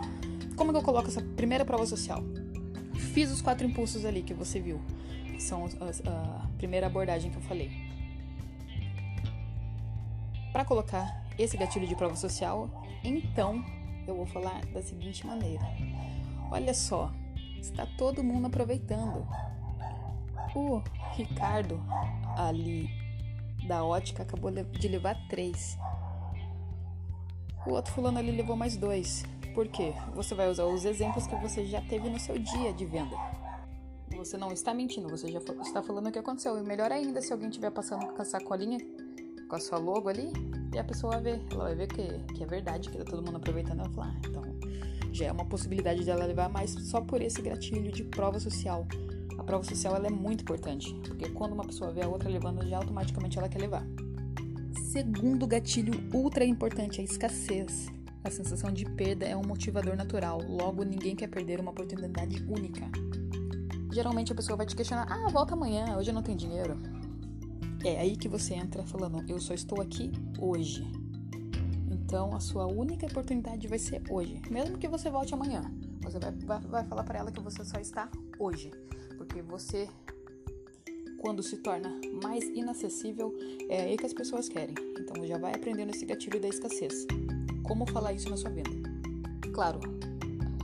Como 0.56 0.72
que 0.72 0.78
eu 0.78 0.84
coloco 0.84 1.08
essa 1.08 1.22
primeira 1.22 1.66
prova 1.66 1.86
social? 1.86 2.24
Fiz 3.14 3.32
os 3.32 3.42
quatro 3.42 3.66
impulsos 3.66 4.06
ali 4.06 4.24
que 4.24 4.34
você 4.34 4.60
viu, 4.60 4.82
que 5.26 5.42
são 5.42 5.66
a, 5.66 6.44
a 6.44 6.48
primeira 6.58 6.88
abordagem 6.88 7.30
que 7.32 7.38
eu 7.38 7.42
falei. 7.42 7.72
Para 10.52 10.66
colocar 10.66 11.24
esse 11.38 11.56
gatilho 11.56 11.88
de 11.88 11.96
prova 11.96 12.16
social, 12.16 12.70
então 13.04 13.64
eu 14.08 14.16
vou 14.16 14.26
falar 14.26 14.66
da 14.68 14.82
seguinte 14.82 15.26
maneira: 15.26 15.64
olha 16.52 16.74
só, 16.74 17.12
Está 17.62 17.86
todo 17.98 18.24
mundo 18.24 18.48
aproveitando. 18.48 19.28
O 20.56 20.82
Ricardo, 21.14 21.80
ali 22.38 22.90
da 23.70 23.86
ótica, 23.86 24.24
acabou 24.24 24.52
de 24.52 24.88
levar 24.88 25.16
três. 25.30 25.78
O 27.68 27.72
outro 27.72 27.94
fulano 27.94 28.18
ali 28.18 28.32
levou 28.32 28.56
mais 28.56 28.76
dois. 28.76 29.24
Por 29.54 29.68
quê? 29.68 29.94
Você 30.16 30.34
vai 30.34 30.50
usar 30.50 30.66
os 30.66 30.86
exemplos 30.86 31.28
que 31.28 31.36
você 31.36 31.68
já 31.68 31.80
teve 31.80 32.10
no 32.10 32.20
seu 32.20 32.40
dia 32.40 32.74
de 32.74 32.86
venda. 32.86 33.16
Você 34.18 34.38
não 34.38 34.52
está 34.52 34.74
mentindo, 34.74 35.08
você 35.08 35.32
já 35.32 35.38
está 35.38 35.84
falando 35.84 36.08
o 36.08 36.12
que 36.12 36.18
aconteceu. 36.18 36.58
E 36.58 36.64
melhor 36.64 36.92
ainda 36.92 37.22
se 37.22 37.32
alguém 37.32 37.50
estiver 37.50 37.70
passando 37.70 38.08
com 38.08 38.20
a 38.20 38.26
sacolinha, 38.26 38.80
com 39.48 39.56
a 39.56 39.60
sua 39.60 39.78
logo 39.78 40.10
ali, 40.10 40.34
e 40.74 40.80
a 40.80 40.84
pessoa 40.84 41.14
vai 41.14 41.22
ver. 41.22 41.42
Ela 41.52 41.66
vai 41.66 41.76
ver 41.76 41.88
que, 41.88 42.34
que 42.34 42.44
é 42.44 42.48
verdade, 42.48 42.90
que 42.90 42.98
tá 42.98 43.06
todo 43.06 43.24
mundo 43.24 43.38
aproveitando. 43.38 43.82
Ela 43.82 43.90
falar, 43.92 44.08
ah, 44.08 44.22
então 44.28 44.42
já 45.12 45.26
é 45.28 45.32
uma 45.32 45.46
possibilidade 45.46 46.04
dela 46.04 46.26
levar 46.26 46.50
mais 46.50 46.72
só 46.72 47.02
por 47.02 47.22
esse 47.22 47.42
gatilho 47.42 47.92
de 47.92 48.04
prova 48.04 48.40
social. 48.40 48.88
Prova 49.50 49.64
social 49.64 49.96
ela 49.96 50.06
é 50.06 50.12
muito 50.12 50.42
importante, 50.42 50.94
porque 51.08 51.28
quando 51.30 51.54
uma 51.54 51.66
pessoa 51.66 51.92
vê 51.92 52.04
a 52.04 52.08
outra 52.08 52.30
levando, 52.30 52.64
já 52.68 52.78
automaticamente 52.78 53.40
ela 53.40 53.50
quer 53.50 53.58
levar. 53.58 53.84
Segundo 54.92 55.48
gatilho 55.48 56.08
ultra 56.14 56.46
importante, 56.46 57.02
a 57.02 57.04
escassez. 57.04 57.88
A 58.24 58.30
sensação 58.30 58.72
de 58.72 58.86
perda 58.86 59.26
é 59.26 59.36
um 59.36 59.42
motivador 59.42 59.96
natural, 59.96 60.40
logo 60.48 60.84
ninguém 60.84 61.16
quer 61.16 61.30
perder 61.30 61.60
uma 61.60 61.72
oportunidade 61.72 62.46
única. 62.48 62.92
Geralmente 63.92 64.32
a 64.32 64.36
pessoa 64.36 64.56
vai 64.56 64.68
te 64.68 64.76
questionar: 64.76 65.08
ah, 65.10 65.32
volta 65.32 65.56
amanhã, 65.56 65.98
hoje 65.98 66.12
eu 66.12 66.14
não 66.14 66.22
tenho 66.22 66.38
dinheiro. 66.38 66.78
É 67.84 68.02
aí 68.02 68.16
que 68.16 68.30
você 68.30 68.54
entra 68.54 68.84
falando: 68.84 69.28
eu 69.28 69.40
só 69.40 69.56
estou 69.56 69.82
aqui 69.82 70.12
hoje. 70.38 70.88
Então, 71.90 72.36
a 72.36 72.40
sua 72.40 72.68
única 72.68 73.08
oportunidade 73.08 73.68
vai 73.68 73.80
ser 73.80 74.04
hoje. 74.12 74.40
Mesmo 74.52 74.78
que 74.78 74.88
você 74.88 75.10
volte 75.10 75.34
amanhã, 75.34 75.64
você 76.04 76.20
vai, 76.20 76.32
vai, 76.34 76.60
vai 76.60 76.86
falar 76.86 77.04
para 77.04 77.18
ela 77.18 77.32
que 77.32 77.42
você 77.42 77.66
só 77.66 77.80
está 77.80 78.12
hoje. 78.38 78.70
Porque 79.30 79.44
você, 79.44 79.88
quando 81.20 81.44
se 81.44 81.58
torna 81.58 82.02
mais 82.24 82.44
inacessível, 82.46 83.32
é 83.70 83.84
aí 83.84 83.96
que 83.96 84.08
as 84.08 84.14
pessoas 84.14 84.50
querem. 84.50 84.74
Então, 85.00 85.26
já 85.26 85.38
vai 85.38 85.54
aprendendo 85.54 85.92
esse 85.92 86.04
gatilho 86.04 86.42
da 86.42 86.48
escassez. 86.48 87.06
Como 87.64 87.86
falar 87.86 88.14
isso 88.14 88.28
na 88.28 88.36
sua 88.36 88.50
venda? 88.50 88.72
Claro, 89.54 89.80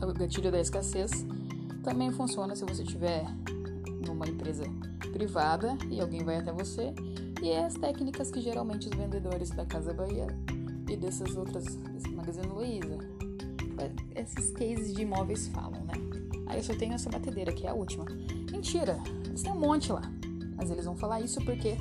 o 0.01 0.13
gatilho 0.13 0.51
da 0.51 0.60
escassez 0.60 1.12
também 1.84 2.12
funciona 2.12 2.56
se 2.56 2.65
você 2.65 2.82
estiver 2.82 3.23
numa 4.04 4.28
empresa 4.28 4.63
privada 5.13 5.78
e 5.91 6.01
alguém 6.01 6.23
vai 6.23 6.38
até 6.38 6.51
você. 6.51 6.91
E 7.43 7.49
é 7.49 7.65
as 7.65 7.75
técnicas 7.75 8.32
que 8.32 8.41
geralmente 8.41 8.89
os 8.89 8.97
vendedores 8.97 9.51
da 9.51 9.65
Casa 9.67 9.93
Bahia 9.93 10.25
e 10.89 10.97
dessas 10.97 11.36
outras, 11.36 11.65
Magazine 12.15 12.47
Luiza, 12.47 12.97
esses 14.15 14.49
cases 14.51 14.91
de 14.91 15.04
imóveis 15.04 15.49
falam, 15.49 15.84
né? 15.84 15.93
Aí 16.47 16.58
eu 16.58 16.63
só 16.63 16.73
tenho 16.73 16.93
essa 16.93 17.10
batedeira, 17.10 17.51
que 17.51 17.67
é 17.67 17.69
a 17.69 17.73
última. 17.73 18.06
Mentira, 18.56 18.98
eles 19.26 19.44
têm 19.44 19.52
um 19.52 19.60
monte 19.60 19.91
lá. 19.91 20.02
Mas 20.56 20.72
eles 20.72 20.86
vão 20.86 20.96
falar 20.96 21.20
isso 21.20 21.44
porque 21.44 21.76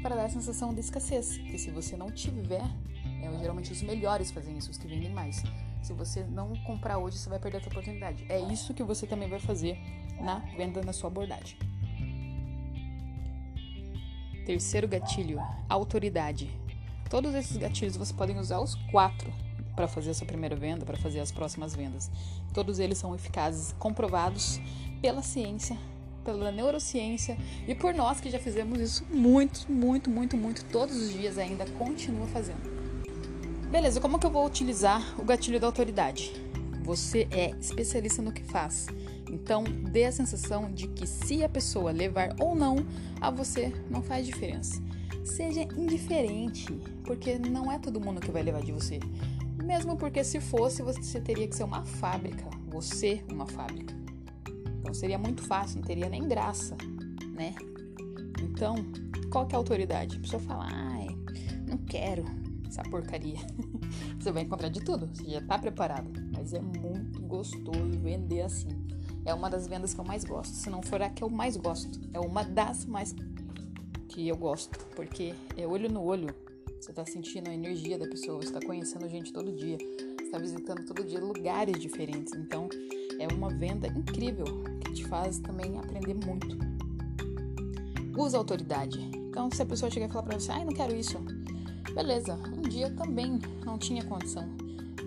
para 0.00 0.14
dar 0.14 0.26
a 0.26 0.30
sensação 0.30 0.72
de 0.72 0.78
escassez. 0.78 1.36
Que 1.38 1.58
se 1.58 1.72
você 1.72 1.96
não 1.96 2.08
tiver, 2.08 2.62
é, 3.20 3.38
geralmente 3.40 3.72
os 3.72 3.82
melhores 3.82 4.30
fazem 4.30 4.56
isso, 4.56 4.70
os 4.70 4.78
que 4.78 4.86
vendem 4.86 5.12
mais. 5.12 5.42
Se 5.82 5.92
você 5.92 6.22
não 6.22 6.54
comprar 6.64 6.98
hoje, 6.98 7.18
você 7.18 7.28
vai 7.28 7.40
perder 7.40 7.58
a 7.58 7.60
sua 7.62 7.70
oportunidade. 7.70 8.24
É 8.28 8.38
isso 8.38 8.72
que 8.72 8.84
você 8.84 9.08
também 9.08 9.28
vai 9.28 9.40
fazer 9.40 9.76
na 10.20 10.38
venda 10.56 10.80
na 10.82 10.92
sua 10.92 11.10
abordagem. 11.10 11.58
Terceiro 14.46 14.86
gatilho, 14.86 15.40
autoridade. 15.68 16.48
Todos 17.10 17.34
esses 17.34 17.56
gatilhos 17.56 17.96
você 17.96 18.14
podem 18.14 18.38
usar 18.38 18.60
os 18.60 18.76
quatro 18.92 19.32
para 19.74 19.88
fazer 19.88 20.10
a 20.10 20.14
sua 20.14 20.28
primeira 20.28 20.54
venda, 20.54 20.86
para 20.86 20.96
fazer 20.96 21.18
as 21.18 21.32
próximas 21.32 21.74
vendas. 21.74 22.08
Todos 22.54 22.78
eles 22.78 22.98
são 22.98 23.16
eficazes, 23.16 23.74
comprovados 23.80 24.60
pela 25.02 25.22
ciência, 25.22 25.76
pela 26.38 26.52
neurociência 26.52 27.36
e 27.66 27.74
por 27.74 27.94
nós 27.94 28.20
que 28.20 28.30
já 28.30 28.38
fizemos 28.38 28.80
isso 28.80 29.04
muito, 29.10 29.70
muito, 29.70 30.08
muito, 30.08 30.36
muito 30.36 30.64
todos 30.66 30.96
os 30.96 31.12
dias 31.12 31.38
ainda 31.38 31.66
continua 31.78 32.26
fazendo. 32.28 32.70
Beleza, 33.70 34.00
como 34.00 34.18
que 34.18 34.26
eu 34.26 34.30
vou 34.30 34.46
utilizar 34.46 35.14
o 35.20 35.24
gatilho 35.24 35.60
da 35.60 35.66
autoridade? 35.66 36.32
Você 36.82 37.28
é 37.30 37.50
especialista 37.60 38.20
no 38.20 38.32
que 38.32 38.42
faz. 38.42 38.86
Então, 39.30 39.62
dê 39.62 40.06
a 40.06 40.12
sensação 40.12 40.72
de 40.72 40.88
que 40.88 41.06
se 41.06 41.44
a 41.44 41.48
pessoa 41.48 41.92
levar 41.92 42.34
ou 42.40 42.56
não, 42.56 42.84
a 43.20 43.30
você 43.30 43.72
não 43.88 44.02
faz 44.02 44.26
diferença. 44.26 44.82
Seja 45.24 45.62
indiferente, 45.76 46.66
porque 47.04 47.38
não 47.38 47.70
é 47.70 47.78
todo 47.78 48.00
mundo 48.00 48.20
que 48.20 48.30
vai 48.30 48.42
levar 48.42 48.62
de 48.62 48.72
você. 48.72 48.98
Mesmo 49.62 49.96
porque 49.96 50.24
se 50.24 50.40
fosse, 50.40 50.82
você 50.82 51.20
teria 51.20 51.46
que 51.46 51.54
ser 51.54 51.62
uma 51.62 51.84
fábrica, 51.84 52.44
você 52.66 53.22
uma 53.30 53.46
fábrica. 53.46 53.94
Então 54.90 54.98
seria 54.98 55.18
muito 55.18 55.44
fácil, 55.44 55.76
não 55.76 55.86
teria 55.86 56.08
nem 56.08 56.26
graça, 56.26 56.76
né? 57.32 57.54
Então, 58.42 58.74
qual 59.30 59.46
que 59.46 59.54
é 59.54 59.56
a 59.56 59.60
autoridade? 59.60 60.16
A 60.16 60.20
pessoa 60.20 60.42
fala, 60.42 60.66
ai, 60.68 61.06
não 61.64 61.78
quero 61.78 62.24
essa 62.66 62.82
porcaria. 62.82 63.38
você 64.18 64.32
vai 64.32 64.42
encontrar 64.42 64.68
de 64.68 64.80
tudo, 64.80 65.08
você 65.14 65.30
já 65.30 65.40
tá 65.42 65.60
preparado. 65.60 66.10
Mas 66.32 66.52
é 66.52 66.60
muito 66.60 67.22
gostoso 67.22 68.00
vender 68.02 68.40
assim. 68.40 68.70
É 69.24 69.32
uma 69.32 69.48
das 69.48 69.68
vendas 69.68 69.94
que 69.94 70.00
eu 70.00 70.04
mais 70.04 70.24
gosto. 70.24 70.54
Se 70.54 70.68
não 70.68 70.82
for 70.82 71.00
a 71.00 71.08
que 71.08 71.22
eu 71.22 71.30
mais 71.30 71.56
gosto, 71.56 72.00
é 72.12 72.18
uma 72.18 72.42
das 72.42 72.84
mais 72.84 73.14
que 74.08 74.26
eu 74.26 74.36
gosto, 74.36 74.76
porque 74.96 75.32
é 75.56 75.68
olho 75.68 75.88
no 75.88 76.02
olho. 76.02 76.34
Você 76.80 76.90
está 76.90 77.06
sentindo 77.06 77.48
a 77.48 77.54
energia 77.54 77.96
da 77.96 78.08
pessoa, 78.08 78.38
você 78.38 78.48
está 78.48 78.58
conhecendo 78.66 79.08
gente 79.08 79.32
todo 79.32 79.52
dia, 79.52 79.78
está 80.20 80.36
visitando 80.36 80.84
todo 80.84 81.04
dia 81.04 81.20
lugares 81.20 81.80
diferentes. 81.80 82.32
Então, 82.34 82.68
é 83.20 83.28
uma 83.28 83.50
venda 83.50 83.86
incrível 83.86 84.69
te 84.90 85.06
faz 85.06 85.38
também 85.38 85.78
aprender 85.78 86.14
muito. 86.14 86.58
Usa 88.16 88.36
autoridade. 88.36 88.98
Então, 89.14 89.48
se 89.50 89.62
a 89.62 89.66
pessoa 89.66 89.90
chegar 89.90 90.06
e 90.06 90.08
falar 90.08 90.24
para 90.24 90.38
você, 90.38 90.50
ai, 90.50 90.64
não 90.64 90.72
quero 90.72 90.94
isso, 90.94 91.18
Beleza, 91.94 92.38
um 92.56 92.62
dia 92.62 92.88
também 92.90 93.40
não 93.64 93.76
tinha 93.76 94.04
condição 94.04 94.48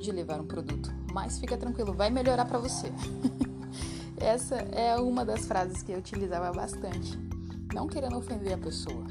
de 0.02 0.12
levar 0.12 0.42
um 0.42 0.46
produto, 0.46 0.94
mas 1.14 1.40
fica 1.40 1.58
tranquilo, 1.58 1.94
vai 1.94 2.10
melhorar 2.10 2.46
para 2.46 2.60
você. 2.60 2.92
Essa 4.18 4.56
é 4.56 4.96
uma 4.98 5.24
das 5.24 5.46
frases 5.46 5.82
que 5.82 5.94
eu 5.94 6.00
utilizava 6.00 6.52
bastante, 6.52 7.18
não 7.74 7.88
querendo 7.88 8.18
ofender 8.18 8.54
a 8.54 8.58
pessoa, 8.58 9.06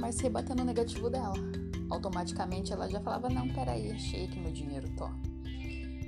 mas 0.00 0.18
rebatendo 0.20 0.62
o 0.62 0.64
negativo 0.64 1.10
dela. 1.10 1.34
Automaticamente 1.90 2.72
ela 2.72 2.88
já 2.88 3.00
falava: 3.00 3.28
Não, 3.28 3.46
peraí, 3.48 3.92
achei 3.92 4.24
aqui 4.24 4.40
meu 4.40 4.52
dinheiro, 4.52 4.88
tô. 4.96 5.08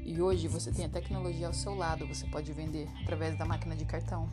E 0.08 0.22
hoje 0.22 0.48
você 0.48 0.72
tem 0.72 0.86
a 0.86 0.88
tecnologia 0.88 1.48
ao 1.48 1.52
seu 1.52 1.74
lado, 1.74 2.06
você 2.06 2.26
pode 2.28 2.50
vender 2.50 2.88
através 3.02 3.36
da 3.36 3.44
máquina 3.44 3.76
de 3.76 3.84
cartão, 3.84 4.26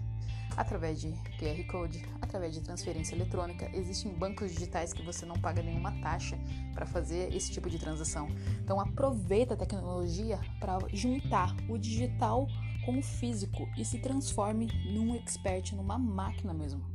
através 0.55 1.01
de 1.01 1.09
QR 1.37 1.61
Code, 1.69 2.01
através 2.21 2.53
de 2.53 2.61
transferência 2.61 3.13
eletrônica. 3.13 3.69
Existem 3.73 4.13
bancos 4.13 4.53
digitais 4.53 4.93
que 4.93 5.03
você 5.03 5.25
não 5.25 5.35
paga 5.35 5.61
nenhuma 5.61 5.91
taxa 5.99 6.39
para 6.73 6.85
fazer 6.85 7.35
esse 7.35 7.51
tipo 7.51 7.69
de 7.69 7.77
transação. 7.77 8.29
Então 8.63 8.79
aproveita 8.79 9.53
a 9.53 9.57
tecnologia 9.57 10.39
para 10.61 10.77
juntar 10.93 11.53
o 11.67 11.77
digital 11.77 12.47
com 12.85 12.97
o 12.97 13.03
físico 13.03 13.67
e 13.77 13.83
se 13.83 13.99
transforme 13.99 14.67
num 14.85 15.13
expert, 15.13 15.73
numa 15.73 15.99
máquina 15.99 16.53
mesmo. 16.53 16.85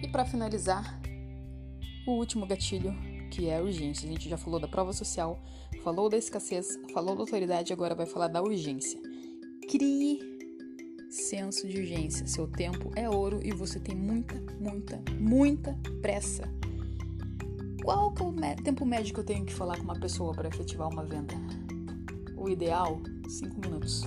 E 0.00 0.06
para 0.06 0.24
finalizar, 0.24 1.00
o 2.06 2.12
último 2.12 2.46
gatilho, 2.46 2.94
que 3.32 3.48
é 3.48 3.60
urgência. 3.60 4.08
A 4.08 4.12
gente 4.12 4.28
já 4.28 4.36
falou 4.36 4.60
da 4.60 4.68
prova 4.68 4.92
social, 4.92 5.42
falou 5.82 6.08
da 6.08 6.16
escassez, 6.16 6.78
falou 6.92 7.16
da 7.16 7.22
autoridade, 7.22 7.72
agora 7.72 7.94
vai 7.94 8.06
falar 8.06 8.28
da 8.28 8.40
urgência. 8.40 9.00
Crie 9.68 10.20
senso 11.10 11.68
de 11.68 11.78
urgência. 11.78 12.26
Seu 12.26 12.46
tempo 12.46 12.90
é 12.94 13.08
ouro 13.08 13.40
e 13.42 13.52
você 13.52 13.78
tem 13.80 13.94
muita, 13.94 14.34
muita, 14.60 15.02
muita 15.18 15.76
pressa. 16.00 16.48
Qual 17.82 18.12
que 18.12 18.22
é 18.22 18.26
o 18.26 18.32
tempo 18.62 18.86
médio 18.86 19.12
que 19.12 19.20
eu 19.20 19.24
tenho 19.24 19.44
que 19.44 19.52
falar 19.52 19.76
com 19.76 19.82
uma 19.82 19.98
pessoa 19.98 20.32
para 20.32 20.48
efetivar 20.48 20.88
uma 20.88 21.04
venda? 21.04 21.34
O 22.36 22.48
ideal, 22.48 23.00
5 23.28 23.60
minutos. 23.60 24.02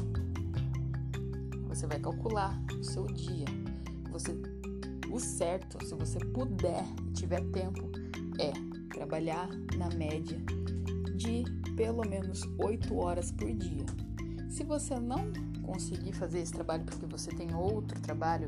Você 1.68 1.86
vai 1.86 2.00
calcular 2.00 2.58
o 2.80 2.84
seu 2.84 3.06
dia. 3.06 3.46
Você, 4.12 4.32
o 5.12 5.20
certo, 5.20 5.86
se 5.86 5.94
você 5.94 6.20
puder 6.20 6.86
e 7.06 7.12
tiver 7.12 7.42
tempo, 7.52 7.92
é 8.40 8.54
trabalhar 8.94 9.50
na 9.78 9.90
média 9.90 10.42
de 11.16 11.44
pelo 11.76 12.08
menos 12.08 12.42
8 12.58 12.96
horas 12.98 13.32
por 13.32 13.52
dia. 13.54 13.86
Se 14.50 14.64
você 14.64 15.00
não 15.00 15.32
conseguir 15.62 16.14
fazer 16.14 16.40
esse 16.40 16.54
trabalho 16.54 16.86
porque 16.86 17.06
você 17.06 17.30
tem 17.32 17.54
outro 17.54 18.00
trabalho, 18.00 18.48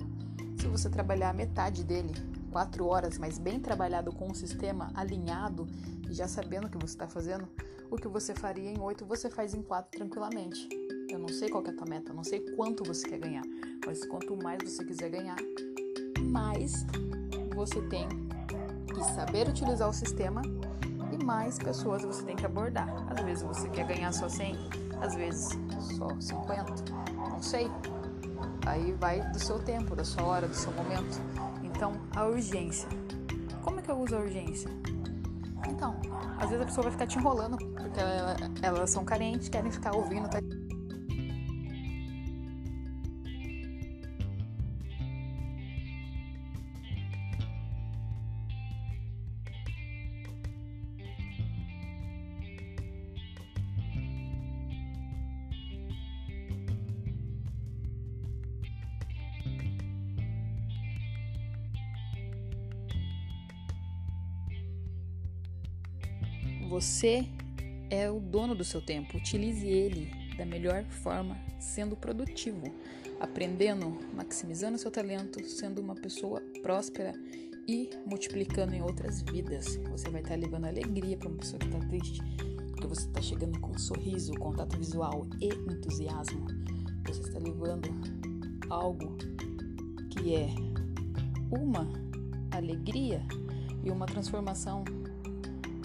se 0.57 0.67
você 0.67 0.89
trabalhar 0.89 1.33
metade 1.33 1.83
dele, 1.83 2.13
4 2.51 2.85
horas, 2.85 3.17
mas 3.17 3.37
bem 3.37 3.59
trabalhado 3.59 4.11
com 4.11 4.31
o 4.31 4.35
sistema 4.35 4.89
alinhado 4.93 5.67
e 6.09 6.13
já 6.13 6.27
sabendo 6.27 6.67
o 6.67 6.69
que 6.69 6.77
você 6.77 6.93
está 6.93 7.07
fazendo, 7.07 7.47
o 7.91 7.97
que 7.97 8.07
você 8.07 8.33
faria 8.33 8.69
em 8.69 8.79
8 8.79 9.05
você 9.05 9.29
faz 9.29 9.53
em 9.53 9.61
4 9.61 9.99
tranquilamente. 9.99 10.67
Eu 11.09 11.19
não 11.19 11.29
sei 11.29 11.49
qual 11.49 11.63
é 11.65 11.69
a 11.69 11.73
tua 11.73 11.87
meta, 11.87 12.11
eu 12.11 12.15
não 12.15 12.23
sei 12.23 12.39
quanto 12.55 12.83
você 12.83 13.07
quer 13.07 13.19
ganhar, 13.19 13.43
mas 13.85 14.05
quanto 14.05 14.35
mais 14.35 14.61
você 14.63 14.83
quiser 14.83 15.09
ganhar, 15.09 15.37
mais 16.21 16.85
você 17.55 17.81
tem 17.83 18.07
que 18.93 19.03
saber 19.13 19.47
utilizar 19.47 19.89
o 19.89 19.93
sistema 19.93 20.41
mais 21.27 21.59
pessoas 21.59 22.03
você 22.03 22.23
tem 22.23 22.37
que 22.37 22.45
abordar. 22.45 22.87
Às 23.09 23.19
vezes 23.25 23.43
você 23.43 23.67
quer 23.67 23.85
ganhar 23.85 24.13
só 24.13 24.29
100, 24.29 24.55
às 25.01 25.13
vezes 25.13 25.49
só 25.97 26.07
50, 26.17 26.73
não 27.29 27.43
sei. 27.43 27.69
Aí 28.65 28.93
vai 28.93 29.19
do 29.31 29.37
seu 29.37 29.59
tempo, 29.59 29.93
da 29.93 30.05
sua 30.05 30.23
hora, 30.23 30.47
do 30.47 30.55
seu 30.55 30.71
momento. 30.71 31.19
Então, 31.63 31.91
a 32.15 32.23
urgência. 32.23 32.87
Como 33.61 33.79
é 33.79 33.83
que 33.83 33.91
eu 33.91 33.99
uso 33.99 34.15
a 34.15 34.19
urgência? 34.19 34.71
Então, 35.67 35.97
às 36.39 36.49
vezes 36.49 36.61
a 36.61 36.65
pessoa 36.65 36.83
vai 36.83 36.91
ficar 36.93 37.07
te 37.07 37.17
enrolando 37.17 37.57
porque 37.57 37.99
elas 38.61 38.89
são 38.89 39.03
carentes, 39.03 39.49
querem 39.49 39.69
ficar 39.69 39.93
ouvindo. 39.93 40.29
Tá? 40.29 40.39
Você 66.97 67.27
é 67.91 68.09
o 68.09 68.19
dono 68.19 68.55
do 68.55 68.63
seu 68.63 68.81
tempo. 68.81 69.17
Utilize 69.17 69.67
ele 69.67 70.09
da 70.35 70.43
melhor 70.43 70.83
forma, 70.85 71.37
sendo 71.59 71.95
produtivo, 71.95 72.63
aprendendo, 73.19 73.99
maximizando 74.15 74.79
seu 74.79 74.89
talento, 74.89 75.47
sendo 75.47 75.79
uma 75.79 75.93
pessoa 75.93 76.41
próspera 76.63 77.13
e 77.67 77.87
multiplicando 78.03 78.73
em 78.73 78.81
outras 78.81 79.21
vidas. 79.21 79.75
Você 79.91 80.09
vai 80.09 80.23
estar 80.23 80.33
levando 80.33 80.65
alegria 80.65 81.15
para 81.15 81.27
uma 81.27 81.37
pessoa 81.37 81.59
que 81.59 81.67
está 81.67 81.79
triste, 81.81 82.19
porque 82.71 82.87
você 82.87 83.05
está 83.05 83.21
chegando 83.21 83.59
com 83.59 83.73
um 83.73 83.77
sorriso, 83.77 84.33
contato 84.33 84.75
visual 84.75 85.27
e 85.39 85.49
entusiasmo. 85.49 86.47
Você 87.05 87.21
está 87.21 87.37
levando 87.37 87.89
algo 88.71 89.15
que 90.09 90.33
é 90.33 90.49
uma 91.51 91.87
alegria 92.49 93.23
e 93.83 93.91
uma 93.91 94.07
transformação 94.07 94.83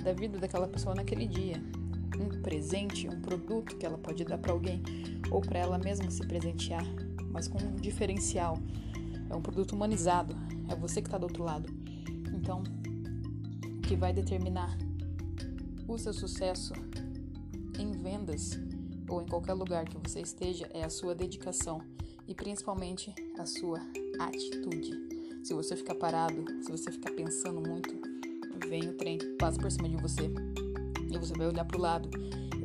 da 0.03 0.13
vida 0.13 0.39
daquela 0.39 0.67
pessoa 0.67 0.95
naquele 0.95 1.27
dia. 1.27 1.63
Um 2.19 2.43
presente, 2.43 3.09
um 3.09 3.21
produto 3.21 3.77
que 3.77 3.87
ela 3.87 3.99
pode 3.99 4.25
dar 4.25 4.39
para 4.39 4.53
alguém 4.53 4.83
ou 5.31 5.41
para 5.41 5.59
ela 5.59 5.79
mesma 5.79 6.11
se 6.11 6.27
presentear, 6.27 6.85
mas 7.31 7.49
com 7.49 7.59
um 7.59 7.77
diferencial. 7.77 8.59
É 9.31 9.35
um 9.35 9.41
produto 9.41 9.73
humanizado, 9.73 10.37
é 10.69 10.75
você 10.75 11.01
que 11.01 11.09
está 11.09 11.17
do 11.17 11.25
outro 11.25 11.43
lado. 11.43 11.73
Então, 12.35 12.63
o 13.67 13.81
que 13.81 13.97
vai 13.97 14.13
determinar 14.13 14.77
o 15.89 15.97
seu 15.97 16.13
sucesso 16.13 16.75
em 17.79 17.93
vendas 17.93 18.59
ou 19.09 19.23
em 19.23 19.27
qualquer 19.27 19.55
lugar 19.55 19.87
que 19.87 19.97
você 19.97 20.21
esteja 20.21 20.69
é 20.73 20.85
a 20.85 20.91
sua 20.91 21.15
dedicação 21.15 21.81
e 22.27 22.35
principalmente 22.35 23.15
a 23.39 23.47
sua 23.47 23.79
atitude. 24.19 24.91
Se 25.45 25.55
você 25.55 25.77
ficar 25.77 25.95
parado, 25.95 26.45
se 26.63 26.71
você 26.71 26.91
ficar 26.93 27.11
pensando 27.13 27.61
muito, 27.61 28.02
vem 28.73 28.89
o 28.89 28.95
trem, 28.95 29.19
passa 29.39 29.61
por 29.61 29.71
cima 29.71 29.87
de 29.87 29.99
você. 29.99 30.33
E 31.11 31.19
você 31.19 31.35
vai 31.35 31.47
olhar 31.47 31.63
pro 31.67 31.79
lado, 31.79 32.09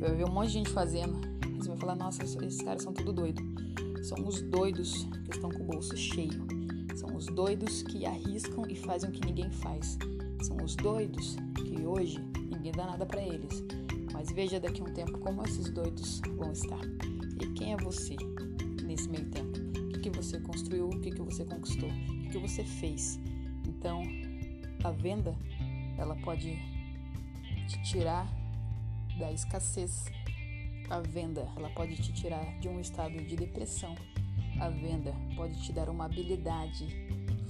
vai 0.00 0.14
ver 0.14 0.24
um 0.24 0.32
monte 0.32 0.46
de 0.46 0.52
gente 0.54 0.70
fazendo. 0.70 1.20
E 1.46 1.58
você 1.58 1.68
vai 1.68 1.76
falar, 1.76 1.96
nossa, 1.96 2.24
esses 2.24 2.62
caras 2.62 2.82
são 2.82 2.94
tudo 2.94 3.12
doido. 3.12 3.42
São 4.02 4.26
os 4.26 4.40
doidos 4.40 5.06
que 5.26 5.32
estão 5.32 5.50
com 5.50 5.64
o 5.64 5.66
bolso 5.66 5.94
cheio. 5.94 6.46
São 6.96 7.14
os 7.14 7.26
doidos 7.26 7.82
que 7.82 8.06
arriscam 8.06 8.64
e 8.70 8.74
fazem 8.74 9.10
o 9.10 9.12
que 9.12 9.22
ninguém 9.26 9.50
faz. 9.50 9.98
São 10.42 10.56
os 10.64 10.74
doidos 10.76 11.36
que 11.56 11.84
hoje 11.84 12.18
ninguém 12.50 12.72
dá 12.72 12.86
nada 12.86 13.04
para 13.04 13.22
eles. 13.22 13.62
Mas 14.10 14.32
veja 14.32 14.58
daqui 14.58 14.80
a 14.80 14.84
um 14.84 14.94
tempo 14.94 15.18
como 15.18 15.44
esses 15.44 15.68
doidos 15.68 16.22
vão 16.38 16.52
estar. 16.52 16.80
E 17.38 17.46
quem 17.52 17.74
é 17.74 17.76
você 17.76 18.16
nesse 18.82 19.10
meio 19.10 19.26
tempo? 19.26 19.58
O 19.78 19.88
que, 19.90 20.00
que 20.00 20.10
você 20.10 20.40
construiu? 20.40 20.88
O 20.88 21.00
que, 21.00 21.10
que 21.10 21.20
você 21.20 21.44
conquistou? 21.44 21.90
O 21.90 22.22
que, 22.22 22.28
que 22.30 22.38
você 22.38 22.64
fez? 22.64 23.20
Então, 23.68 24.02
a 24.82 24.90
venda 24.90 25.36
ela 25.98 26.14
pode 26.16 26.56
te 27.66 27.82
tirar 27.82 28.26
da 29.18 29.32
escassez. 29.32 30.06
A 30.88 31.00
venda, 31.00 31.46
ela 31.54 31.68
pode 31.70 31.96
te 31.96 32.12
tirar 32.14 32.58
de 32.60 32.68
um 32.68 32.80
estado 32.80 33.22
de 33.22 33.36
depressão. 33.36 33.94
A 34.58 34.70
venda 34.70 35.14
pode 35.36 35.62
te 35.62 35.72
dar 35.72 35.90
uma 35.90 36.06
habilidade 36.06 36.86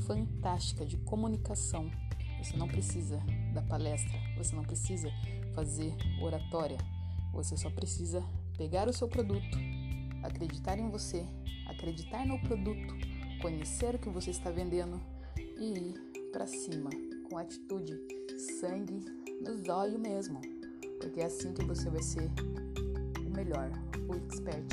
fantástica 0.07 0.85
de 0.85 0.97
comunicação. 0.99 1.91
Você 2.43 2.57
não 2.57 2.67
precisa 2.67 3.23
da 3.53 3.63
palestra, 3.63 4.19
você 4.37 4.57
não 4.57 4.65
precisa 4.65 5.13
fazer 5.55 5.95
oratória. 6.21 6.79
Você 7.33 7.57
só 7.57 7.71
precisa 7.71 8.25
pegar 8.57 8.89
o 8.89 8.93
seu 8.93 9.07
produto, 9.07 9.59
acreditar 10.25 10.79
em 10.79 10.89
você, 10.89 11.25
acreditar 11.69 12.27
no 12.27 12.41
produto, 12.41 12.97
conhecer 13.41 13.95
o 13.95 13.99
que 13.99 14.09
você 14.09 14.31
está 14.31 14.51
vendendo 14.51 15.01
e 15.37 15.79
ir 15.79 16.31
para 16.33 16.47
cima 16.47 16.91
com 17.29 17.37
atitude 17.37 18.19
sangue 18.38 19.05
nos 19.40 19.68
olhos 19.68 19.98
mesmo, 19.98 20.40
porque 21.01 21.20
é 21.20 21.27
assim 21.27 21.53
que 21.53 21.64
você 21.64 21.90
vai 21.90 22.03
ser 22.03 22.31
o 23.27 23.31
melhor, 23.31 23.70
o 24.09 24.14
expert 24.14 24.72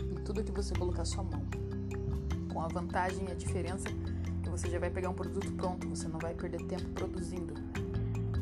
em 0.00 0.14
tudo 0.24 0.44
que 0.44 0.52
você 0.52 0.74
colocar 0.74 1.04
sua 1.04 1.24
mão. 1.24 1.42
Com 2.52 2.62
a 2.62 2.68
vantagem 2.68 3.26
e 3.28 3.32
a 3.32 3.34
diferença 3.34 3.88
que 4.42 4.48
você 4.48 4.70
já 4.70 4.78
vai 4.78 4.90
pegar 4.90 5.10
um 5.10 5.14
produto 5.14 5.52
pronto, 5.52 5.88
você 5.88 6.06
não 6.08 6.18
vai 6.18 6.34
perder 6.34 6.64
tempo 6.66 6.88
produzindo. 6.90 7.54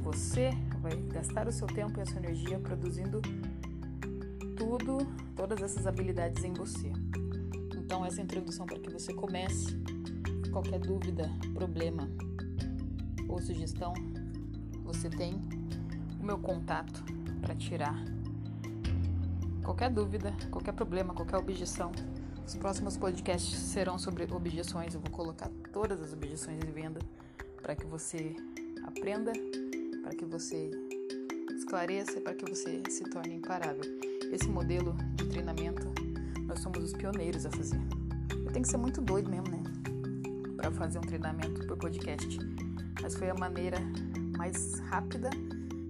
Você 0.03 0.51
vai 0.81 0.95
gastar 1.13 1.49
o 1.49 1.53
seu 1.53 1.67
tempo 1.67 1.99
e 1.99 2.03
a 2.03 2.07
sua 2.07 2.19
energia 2.19 2.59
produzindo 2.59 3.23
tudo, 4.57 4.99
todas 5.35 5.63
essas 5.63 5.87
habilidades 5.87 6.45
em 6.45 6.53
você. 6.53 6.93
Então 7.77 8.05
essa 8.05 8.21
é 8.21 8.25
introdução 8.25 8.67
para 8.67 8.79
que 8.79 8.91
você 8.91 9.13
comece. 9.15 9.75
Qualquer 10.53 10.79
dúvida, 10.79 11.31
problema 11.55 12.09
ou 13.29 13.41
sugestão, 13.41 13.93
você 14.85 15.09
tem 15.09 15.41
o 16.21 16.25
meu 16.25 16.39
contato 16.39 17.03
para 17.41 17.55
tirar 17.55 17.97
qualquer 19.65 19.91
dúvida, 19.91 20.33
qualquer 20.51 20.73
problema, 20.73 21.15
qualquer 21.15 21.39
objeção. 21.39 21.91
Os 22.47 22.55
próximos 22.55 22.97
podcasts 22.97 23.59
serão 23.59 23.99
sobre 23.99 24.25
objeções. 24.31 24.95
Eu 24.95 25.01
vou 25.01 25.11
colocar 25.11 25.51
todas 25.73 26.01
as 26.01 26.13
objeções 26.13 26.61
de 26.61 26.71
venda 26.71 27.01
para 27.63 27.75
que 27.75 27.87
você 27.87 28.37
aprenda, 28.87 29.33
para 30.03 30.15
que 30.15 30.25
você 30.25 30.71
esclareça, 31.57 32.21
para 32.21 32.35
que 32.35 32.45
você 32.45 32.83
se 32.91 33.05
torne 33.05 33.37
imparável. 33.37 33.83
Esse 34.31 34.49
modelo 34.49 34.95
de 35.15 35.27
treinamento 35.27 35.87
nós 36.47 36.61
somos 36.61 36.85
os 36.85 36.93
pioneiros 36.93 37.47
a 37.47 37.51
fazer. 37.51 37.81
Eu 38.31 38.53
tenho 38.53 38.63
que 38.63 38.69
ser 38.69 38.77
muito 38.77 39.01
doido 39.01 39.31
mesmo, 39.31 39.49
né? 39.49 39.63
Para 40.57 40.71
fazer 40.71 40.99
um 40.99 41.03
treinamento 41.03 41.67
por 41.67 41.79
podcast. 41.79 42.39
Mas 43.01 43.17
foi 43.17 43.31
a 43.31 43.35
maneira 43.35 43.79
mais 44.45 44.79
rápida 44.91 45.31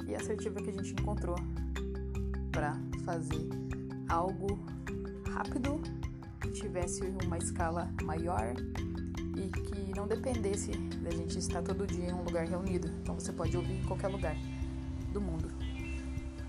e 0.06 0.14
assertiva 0.14 0.62
que 0.62 0.70
a 0.70 0.72
gente 0.72 0.92
encontrou 0.92 1.34
para 2.52 2.78
fazer 3.04 3.48
algo 4.08 4.64
rápido, 5.32 5.82
que 6.40 6.52
tivesse 6.52 7.02
uma 7.24 7.36
escala 7.36 7.92
maior 8.04 8.54
e 9.36 9.48
que 9.48 9.92
não 9.96 10.06
dependesse 10.06 10.70
da 11.02 11.10
gente 11.10 11.36
estar 11.36 11.62
todo 11.62 11.84
dia 11.84 12.10
em 12.10 12.12
um 12.12 12.22
lugar 12.22 12.46
reunido. 12.46 12.86
Então 13.02 13.16
você 13.16 13.32
pode 13.32 13.56
ouvir 13.56 13.80
em 13.80 13.84
qualquer 13.86 14.06
lugar 14.06 14.36
do 15.12 15.20
mundo. 15.20 15.48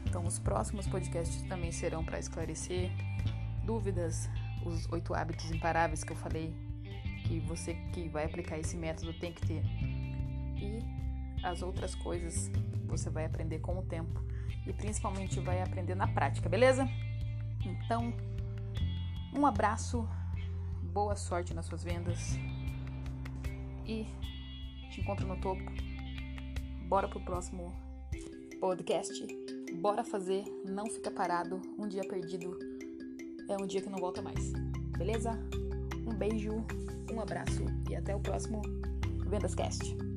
Então 0.05 0.23
os 0.27 0.37
próximos 0.37 0.85
podcasts 0.85 1.41
também 1.49 1.71
serão 1.71 2.05
para 2.05 2.19
esclarecer 2.19 2.91
dúvidas, 3.63 4.29
os 4.63 4.87
oito 4.91 5.15
hábitos 5.15 5.49
imparáveis 5.49 6.03
que 6.03 6.13
eu 6.13 6.17
falei 6.17 6.53
que 7.23 7.39
você 7.39 7.73
que 7.91 8.07
vai 8.09 8.25
aplicar 8.25 8.59
esse 8.59 8.77
método 8.77 9.11
tem 9.13 9.33
que 9.33 9.41
ter. 9.47 9.63
E 10.61 10.94
as 11.45 11.61
outras 11.61 11.93
coisas 11.93 12.49
você 12.87 13.09
vai 13.09 13.25
aprender 13.25 13.59
com 13.59 13.77
o 13.77 13.83
tempo 13.83 14.19
e 14.65 14.73
principalmente 14.73 15.39
vai 15.39 15.61
aprender 15.61 15.95
na 15.95 16.07
prática, 16.07 16.49
beleza? 16.49 16.89
Então, 17.63 18.11
um 19.33 19.45
abraço, 19.45 20.07
boa 20.81 21.15
sorte 21.15 21.53
nas 21.53 21.67
suas 21.67 21.83
vendas 21.83 22.35
e 23.85 24.07
te 24.89 25.01
encontro 25.01 25.27
no 25.27 25.39
topo. 25.39 25.63
Bora 26.87 27.07
pro 27.07 27.19
próximo 27.19 27.73
podcast. 28.59 29.25
Bora 29.79 30.03
fazer, 30.03 30.43
não 30.65 30.87
fica 30.87 31.11
parado. 31.11 31.61
Um 31.77 31.87
dia 31.87 32.03
perdido 32.07 32.57
é 33.49 33.57
um 33.61 33.67
dia 33.67 33.81
que 33.81 33.89
não 33.89 33.99
volta 33.99 34.21
mais. 34.21 34.51
Beleza? 34.97 35.31
Um 36.07 36.15
beijo, 36.15 36.65
um 37.11 37.19
abraço 37.19 37.65
e 37.89 37.95
até 37.95 38.15
o 38.15 38.19
próximo 38.19 38.61
Vendas 39.27 39.53
Cast. 39.53 40.14